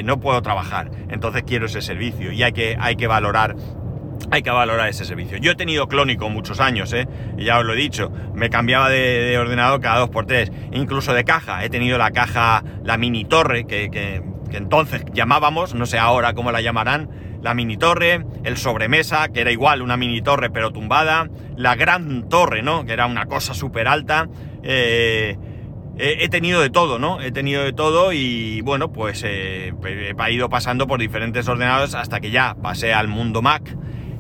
no 0.06 0.20
puedo 0.20 0.42
trabajar. 0.42 0.92
Entonces 1.10 1.44
quiero 1.46 1.66
ese 1.66 1.82
servicio 1.82 2.32
y 2.32 2.42
hay 2.42 2.54
que, 2.54 2.78
hay 2.80 2.96
que 2.96 3.08
valorar 3.08 3.56
hay 4.32 4.42
que 4.42 4.50
valorar 4.50 4.88
ese 4.88 5.06
servicio. 5.06 5.38
Yo 5.38 5.52
he 5.52 5.56
tenido 5.56 5.88
clónico 5.88 6.30
muchos 6.30 6.60
años, 6.60 6.94
¿eh? 6.94 7.08
ya 7.38 7.60
os 7.60 7.66
lo 7.66 7.74
he 7.74 7.76
dicho, 7.76 8.12
me 8.34 8.50
cambiaba 8.50 8.90
de, 8.90 9.38
ordenador 9.38 9.82
cada 9.82 10.00
dos 10.00 10.10
por 10.10 10.26
tres, 10.26 10.52
incluso 10.72 11.14
de 11.14 11.26
caja. 11.26 11.64
He 11.66 11.70
tenido 11.70 11.98
la 11.98 12.12
caja, 12.12 12.64
la 12.84 12.98
mini 12.98 13.26
torre, 13.26 13.66
que 13.66 13.90
que 14.54 14.58
entonces 14.58 15.04
llamábamos, 15.12 15.74
no 15.74 15.88
sé 15.88 15.98
ahora 15.98 16.34
cómo 16.36 16.52
la 16.52 16.62
llamarán, 16.62 17.10
la 17.44 17.54
mini 17.54 17.78
torre, 17.78 18.26
el 18.44 18.58
sobremesa, 18.58 19.28
que 19.28 19.42
era 19.42 19.52
igual 19.52 19.82
una 19.82 19.98
mini 19.98 20.22
torre 20.22 20.50
pero 20.50 20.72
tumbada, 20.72 21.30
la 21.58 21.76
gran 21.76 22.30
torre, 22.30 22.64
¿no? 22.64 22.86
Que 22.86 22.94
era 22.94 23.06
una 23.06 23.26
cosa 23.26 23.54
súper 23.54 23.88
alta. 23.88 24.30
Eh, 24.64 25.38
he, 25.98 26.30
tenido 26.30 26.62
de 26.62 26.70
todo, 26.70 27.00
¿no? 27.00 27.22
He 27.22 27.32
tenido 27.32 27.64
de 27.64 27.74
todo 27.74 28.14
y 28.14 28.62
bueno, 28.62 28.94
pues 28.94 29.24
eh, 29.26 29.74
he 29.86 30.32
ido 30.32 30.50
pasando 30.50 30.88
por 30.88 31.00
diferentes 31.00 31.48
ordenadores 31.48 31.96
hasta 31.96 32.22
que 32.22 32.32
ya 32.32 32.56
pasé 32.56 32.94
al 32.94 33.10
mundo 33.10 33.42
Mac 33.42 33.76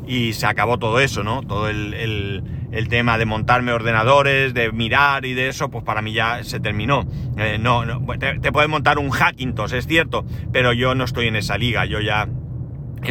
y 0.05 0.33
se 0.33 0.45
acabó 0.45 0.77
todo 0.77 0.99
eso, 0.99 1.23
¿no? 1.23 1.43
Todo 1.43 1.69
el, 1.69 2.43
el, 2.71 2.87
tema 2.89 3.17
de 3.17 3.25
montarme 3.25 3.71
ordenadores, 3.71 4.53
de 4.53 4.71
mirar 4.73 5.25
y 5.25 5.33
de 5.33 5.47
eso, 5.47 5.69
pues 5.69 5.85
para 5.85 6.01
mí 6.01 6.11
ya 6.11 6.43
se 6.43 6.59
terminó. 6.59 7.07
Eh, 7.37 7.57
no, 7.57 7.85
no 7.85 8.05
te, 8.17 8.51
puedes 8.51 8.69
montar 8.69 8.99
un 8.99 9.09
Hackintosh, 9.09 9.73
es 9.73 9.87
cierto, 9.87 10.25
pero 10.51 10.73
yo 10.73 10.93
no 10.93 11.05
estoy 11.05 11.27
en 11.27 11.37
esa 11.37 11.57
liga, 11.57 11.85
yo 11.85 12.01
ya 12.01 12.27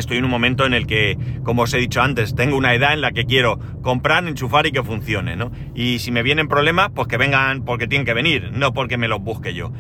estoy 0.01 0.19
en 0.19 0.25
un 0.25 0.31
momento 0.31 0.67
en 0.67 0.75
el 0.75 0.87
que, 0.87 1.17
como 1.45 1.63
os 1.63 1.75
he 1.75 1.79
dicho 1.79 2.03
antes, 2.03 2.35
tengo 2.35 2.57
una 2.57 2.75
edad 2.75 2.93
en 2.93 3.01
la 3.01 3.13
que 3.13 3.25
quiero 3.25 3.59
comprar, 3.83 4.27
enchufar 4.27 4.67
y 4.67 4.73
que 4.73 4.83
funcione, 4.83 5.37
¿no? 5.37 5.53
Y 5.75 5.99
si 5.99 6.11
me 6.11 6.23
vienen 6.23 6.49
problemas, 6.49 6.91
pues 6.95 7.09
que 7.09 7.17
vengan 7.17 7.65
porque 7.65 7.87
tienen 7.87 8.07
que 8.07 8.15
venir, 8.15 8.51
no 8.53 8.73
porque 8.73 8.97
me 8.97 9.09
los 9.09 9.21
busque 9.21 9.55
yo. 9.55 9.73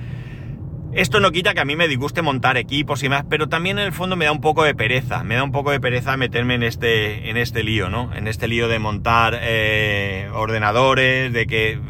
Esto 0.94 1.20
no 1.20 1.30
quita 1.30 1.54
que 1.54 1.60
a 1.60 1.64
mí 1.64 1.74
me 1.74 1.88
disguste 1.88 2.20
montar 2.20 2.58
equipos 2.58 3.02
y 3.02 3.08
más, 3.08 3.24
pero 3.26 3.48
también 3.48 3.78
en 3.78 3.86
el 3.86 3.92
fondo 3.92 4.14
me 4.14 4.26
da 4.26 4.32
un 4.32 4.42
poco 4.42 4.62
de 4.62 4.74
pereza, 4.74 5.24
me 5.24 5.36
da 5.36 5.42
un 5.42 5.50
poco 5.50 5.70
de 5.70 5.80
pereza 5.80 6.18
meterme 6.18 6.54
en 6.54 6.62
este, 6.62 7.30
en 7.30 7.38
este 7.38 7.62
lío, 7.62 7.88
¿no? 7.88 8.14
En 8.14 8.28
este 8.28 8.46
lío 8.46 8.68
de 8.68 8.78
montar 8.78 9.38
eh, 9.40 10.28
ordenadores, 10.34 11.32
de 11.32 11.46
que 11.46 11.80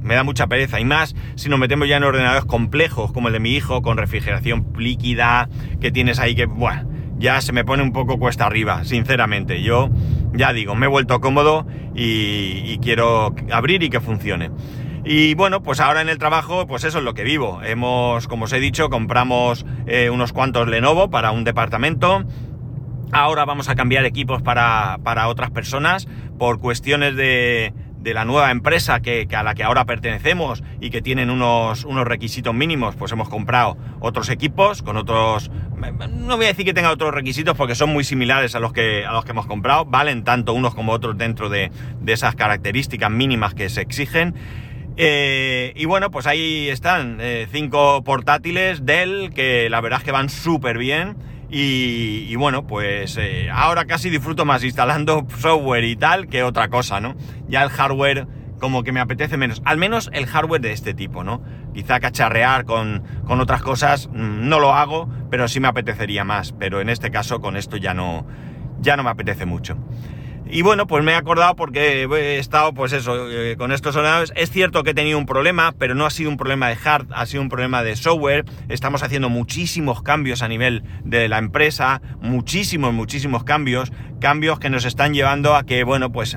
me 0.00 0.14
da 0.14 0.22
mucha 0.22 0.46
pereza. 0.46 0.80
Y 0.80 0.84
más 0.84 1.16
si 1.34 1.48
nos 1.48 1.58
metemos 1.58 1.88
ya 1.88 1.96
en 1.96 2.04
ordenadores 2.04 2.44
complejos, 2.44 3.12
como 3.12 3.28
el 3.28 3.34
de 3.34 3.40
mi 3.40 3.54
hijo, 3.56 3.82
con 3.82 3.96
refrigeración 3.96 4.72
líquida, 4.78 5.48
que 5.80 5.90
tienes 5.90 6.18
ahí 6.20 6.34
que, 6.34 6.46
bueno, 6.46 6.89
ya 7.20 7.40
se 7.40 7.52
me 7.52 7.64
pone 7.64 7.84
un 7.84 7.92
poco 7.92 8.18
cuesta 8.18 8.46
arriba, 8.46 8.82
sinceramente. 8.84 9.62
Yo, 9.62 9.90
ya 10.32 10.52
digo, 10.52 10.74
me 10.74 10.86
he 10.86 10.88
vuelto 10.88 11.20
cómodo 11.20 11.64
y 11.94 12.76
quiero 12.78 13.36
abrir 13.52 13.84
y 13.84 13.90
que 13.90 14.00
funcione. 14.00 14.50
Y 15.04 15.34
bueno, 15.34 15.62
pues 15.62 15.80
ahora 15.80 16.02
en 16.02 16.08
el 16.08 16.18
trabajo, 16.18 16.66
pues 16.66 16.84
eso 16.84 16.98
es 16.98 17.04
lo 17.04 17.14
que 17.14 17.24
vivo. 17.24 17.60
Hemos, 17.62 18.28
como 18.28 18.44
os 18.44 18.52
he 18.52 18.60
dicho, 18.60 18.90
compramos 18.90 19.64
eh, 19.86 20.10
unos 20.10 20.32
cuantos 20.32 20.68
Lenovo 20.68 21.10
para 21.10 21.30
un 21.30 21.44
departamento. 21.44 22.24
Ahora 23.12 23.44
vamos 23.44 23.68
a 23.68 23.74
cambiar 23.74 24.04
equipos 24.04 24.42
para, 24.42 24.98
otras 25.26 25.50
personas 25.50 26.06
por 26.38 26.60
cuestiones 26.60 27.16
de, 27.16 27.72
de 28.00 28.14
la 28.14 28.24
nueva 28.24 28.50
empresa 28.50 29.00
que, 29.00 29.28
a 29.32 29.42
la 29.42 29.54
que 29.54 29.62
ahora 29.62 29.84
pertenecemos 29.84 30.62
y 30.80 30.90
que 30.90 31.02
tienen 31.02 31.30
unos, 31.30 31.84
unos 31.84 32.06
requisitos 32.06 32.54
mínimos, 32.54 32.96
pues 32.96 33.12
hemos 33.12 33.28
comprado 33.28 33.76
otros 34.00 34.28
equipos 34.30 34.82
con 34.82 34.96
otros... 34.96 35.50
No 36.10 36.36
voy 36.36 36.46
a 36.46 36.48
decir 36.48 36.64
que 36.64 36.74
tengan 36.74 36.92
otros 36.92 37.14
requisitos 37.14 37.56
porque 37.56 37.74
son 37.74 37.92
muy 37.92 38.04
similares 38.04 38.54
a 38.54 38.60
los 38.60 38.72
que, 38.72 39.04
a 39.04 39.12
los 39.12 39.24
que 39.24 39.32
hemos 39.32 39.46
comprado, 39.46 39.84
valen 39.84 40.24
tanto 40.24 40.52
unos 40.52 40.74
como 40.74 40.92
otros 40.92 41.16
dentro 41.16 41.48
de, 41.48 41.70
de 42.00 42.12
esas 42.12 42.34
características 42.34 43.10
mínimas 43.10 43.54
que 43.54 43.68
se 43.68 43.82
exigen. 43.82 44.34
Eh, 44.96 45.72
y 45.76 45.86
bueno, 45.86 46.10
pues 46.10 46.26
ahí 46.26 46.68
están, 46.68 47.18
eh, 47.20 47.46
cinco 47.50 48.02
portátiles 48.04 48.84
Dell 48.84 49.32
que 49.34 49.70
la 49.70 49.80
verdad 49.80 50.00
es 50.00 50.04
que 50.04 50.12
van 50.12 50.28
súper 50.28 50.76
bien. 50.76 51.16
Y, 51.52 52.34
bueno, 52.36 52.66
pues 52.66 53.16
eh, 53.16 53.48
ahora 53.52 53.84
casi 53.84 54.08
disfruto 54.08 54.44
más 54.44 54.62
instalando 54.62 55.26
software 55.38 55.84
y 55.84 55.96
tal 55.96 56.28
que 56.28 56.44
otra 56.44 56.68
cosa, 56.68 57.00
¿no? 57.00 57.16
Ya 57.48 57.62
el 57.62 57.70
hardware 57.70 58.26
como 58.60 58.84
que 58.84 58.92
me 58.92 59.00
apetece 59.00 59.36
menos. 59.36 59.60
Al 59.64 59.78
menos 59.78 60.10
el 60.12 60.26
hardware 60.26 60.60
de 60.60 60.72
este 60.72 60.94
tipo, 60.94 61.24
¿no? 61.24 61.42
Quizá 61.74 61.98
cacharrear 61.98 62.66
con, 62.66 63.02
con 63.24 63.40
otras 63.40 63.62
cosas 63.62 64.08
mm, 64.08 64.48
no 64.48 64.60
lo 64.60 64.74
hago, 64.74 65.08
pero 65.30 65.48
sí 65.48 65.58
me 65.58 65.68
apetecería 65.68 66.22
más. 66.22 66.52
Pero 66.52 66.80
en 66.80 66.88
este 66.88 67.10
caso 67.10 67.40
con 67.40 67.56
esto 67.56 67.76
ya 67.76 67.94
no, 67.94 68.26
ya 68.80 68.96
no 68.96 69.02
me 69.02 69.10
apetece 69.10 69.44
mucho. 69.44 69.76
Y 70.52 70.62
bueno, 70.62 70.88
pues 70.88 71.04
me 71.04 71.12
he 71.12 71.14
acordado 71.14 71.54
porque 71.54 72.02
he 72.02 72.38
estado, 72.38 72.74
pues 72.74 72.92
eso, 72.92 73.30
eh, 73.30 73.56
con 73.56 73.70
estos 73.70 73.94
ordenadores. 73.94 74.32
Es 74.34 74.50
cierto 74.50 74.82
que 74.82 74.90
he 74.90 74.94
tenido 74.94 75.16
un 75.16 75.26
problema, 75.26 75.72
pero 75.78 75.94
no 75.94 76.06
ha 76.06 76.10
sido 76.10 76.28
un 76.28 76.36
problema 76.36 76.68
de 76.68 76.76
hard, 76.82 77.06
ha 77.12 77.24
sido 77.26 77.42
un 77.42 77.48
problema 77.48 77.84
de 77.84 77.94
software. 77.94 78.44
Estamos 78.68 79.04
haciendo 79.04 79.28
muchísimos 79.28 80.02
cambios 80.02 80.42
a 80.42 80.48
nivel 80.48 80.82
de 81.04 81.28
la 81.28 81.38
empresa, 81.38 82.02
muchísimos, 82.20 82.92
muchísimos 82.92 83.44
cambios, 83.44 83.92
cambios 84.20 84.58
que 84.58 84.70
nos 84.70 84.84
están 84.84 85.14
llevando 85.14 85.54
a 85.54 85.64
que, 85.64 85.84
bueno, 85.84 86.10
pues 86.10 86.36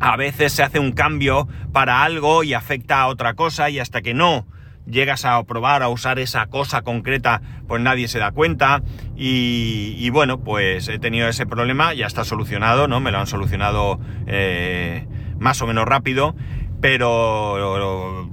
a 0.00 0.16
veces 0.16 0.52
se 0.52 0.62
hace 0.62 0.78
un 0.78 0.92
cambio 0.92 1.46
para 1.72 2.04
algo 2.04 2.42
y 2.42 2.54
afecta 2.54 3.02
a 3.02 3.08
otra 3.08 3.34
cosa 3.34 3.68
y 3.68 3.80
hasta 3.80 4.00
que 4.00 4.14
no 4.14 4.46
llegas 4.86 5.24
a 5.24 5.42
probar, 5.44 5.82
a 5.82 5.88
usar 5.88 6.18
esa 6.18 6.46
cosa 6.46 6.82
concreta, 6.82 7.42
pues 7.66 7.82
nadie 7.82 8.08
se 8.08 8.18
da 8.18 8.32
cuenta. 8.32 8.82
Y, 9.16 10.08
bueno, 10.10 10.40
pues 10.40 10.88
he 10.88 10.98
tenido 10.98 11.28
ese 11.28 11.46
problema, 11.46 11.94
ya 11.94 12.06
está 12.06 12.24
solucionado, 12.24 12.88
¿no? 12.88 13.00
Me 13.00 13.10
lo 13.10 13.18
han 13.18 13.26
solucionado 13.26 14.00
eh, 14.26 15.06
más 15.38 15.60
o 15.62 15.66
menos 15.66 15.86
rápido, 15.86 16.34
pero 16.80 18.30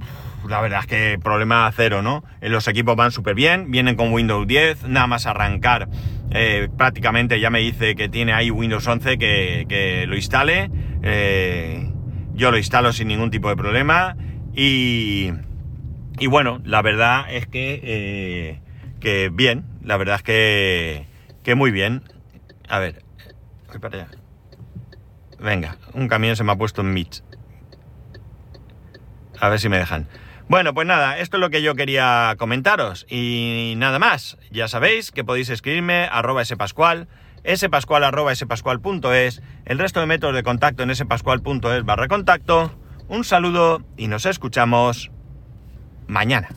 la 0.48 0.60
verdad 0.60 0.80
es 0.80 0.86
que 0.86 1.18
problema 1.22 1.70
cero, 1.74 2.02
¿no? 2.02 2.24
Los 2.40 2.68
equipos 2.68 2.96
van 2.96 3.10
súper 3.10 3.34
bien, 3.34 3.70
vienen 3.70 3.96
con 3.96 4.12
Windows 4.12 4.46
10, 4.46 4.88
nada 4.88 5.06
más 5.06 5.26
arrancar. 5.26 5.88
Eh, 6.30 6.68
prácticamente 6.76 7.40
ya 7.40 7.50
me 7.50 7.60
dice 7.60 7.94
que 7.94 8.08
tiene 8.08 8.32
ahí 8.32 8.50
Windows 8.50 8.86
11 8.86 9.18
que, 9.18 10.04
lo 10.06 10.16
instale. 10.16 10.70
Eh, 11.02 11.90
yo 12.34 12.50
lo 12.50 12.58
instalo 12.58 12.92
sin 12.92 13.08
ningún 13.08 13.30
tipo 13.30 13.48
de 13.48 13.56
problema. 13.56 14.16
Y, 14.54 15.30
y 16.18 16.26
bueno, 16.26 16.60
la 16.64 16.82
verdad 16.82 17.26
es 17.28 17.46
que, 17.46 17.80
eh, 17.82 18.60
que 19.00 19.30
bien, 19.32 19.64
la 19.82 19.96
verdad 19.96 20.16
es 20.16 20.22
que, 20.22 21.06
que 21.42 21.54
muy 21.54 21.70
bien. 21.70 22.02
A 22.68 22.78
ver, 22.78 23.02
voy 23.68 23.78
para 23.78 24.02
allá. 24.02 24.08
Venga, 25.40 25.76
un 25.92 26.08
camión 26.08 26.36
se 26.36 26.44
me 26.44 26.52
ha 26.52 26.56
puesto 26.56 26.80
en 26.82 26.92
Mitch. 26.94 27.22
A 29.40 29.48
ver 29.48 29.58
si 29.58 29.68
me 29.68 29.78
dejan. 29.78 30.08
Bueno, 30.48 30.74
pues 30.74 30.86
nada, 30.86 31.18
esto 31.18 31.38
es 31.38 31.40
lo 31.40 31.50
que 31.50 31.62
yo 31.62 31.74
quería 31.74 32.34
comentaros. 32.38 33.06
Y 33.08 33.74
nada 33.76 33.98
más. 33.98 34.38
Ya 34.50 34.68
sabéis 34.68 35.10
que 35.10 35.24
podéis 35.24 35.48
escribirme 35.48 36.08
arroba 36.10 36.44
spascual, 36.44 37.08
spascual 37.56 38.04
arroba 38.04 38.34
spascual.es, 38.34 39.42
el 39.64 39.78
resto 39.78 40.00
de 40.00 40.06
métodos 40.06 40.34
de 40.34 40.42
contacto 40.42 40.82
en 40.82 40.94
spascual.es 40.94 41.84
barra 41.84 42.08
contacto. 42.08 42.78
Un 43.08 43.24
saludo 43.24 43.82
y 43.96 44.08
nos 44.08 44.26
escuchamos 44.26 45.10
mañana. 46.06 46.48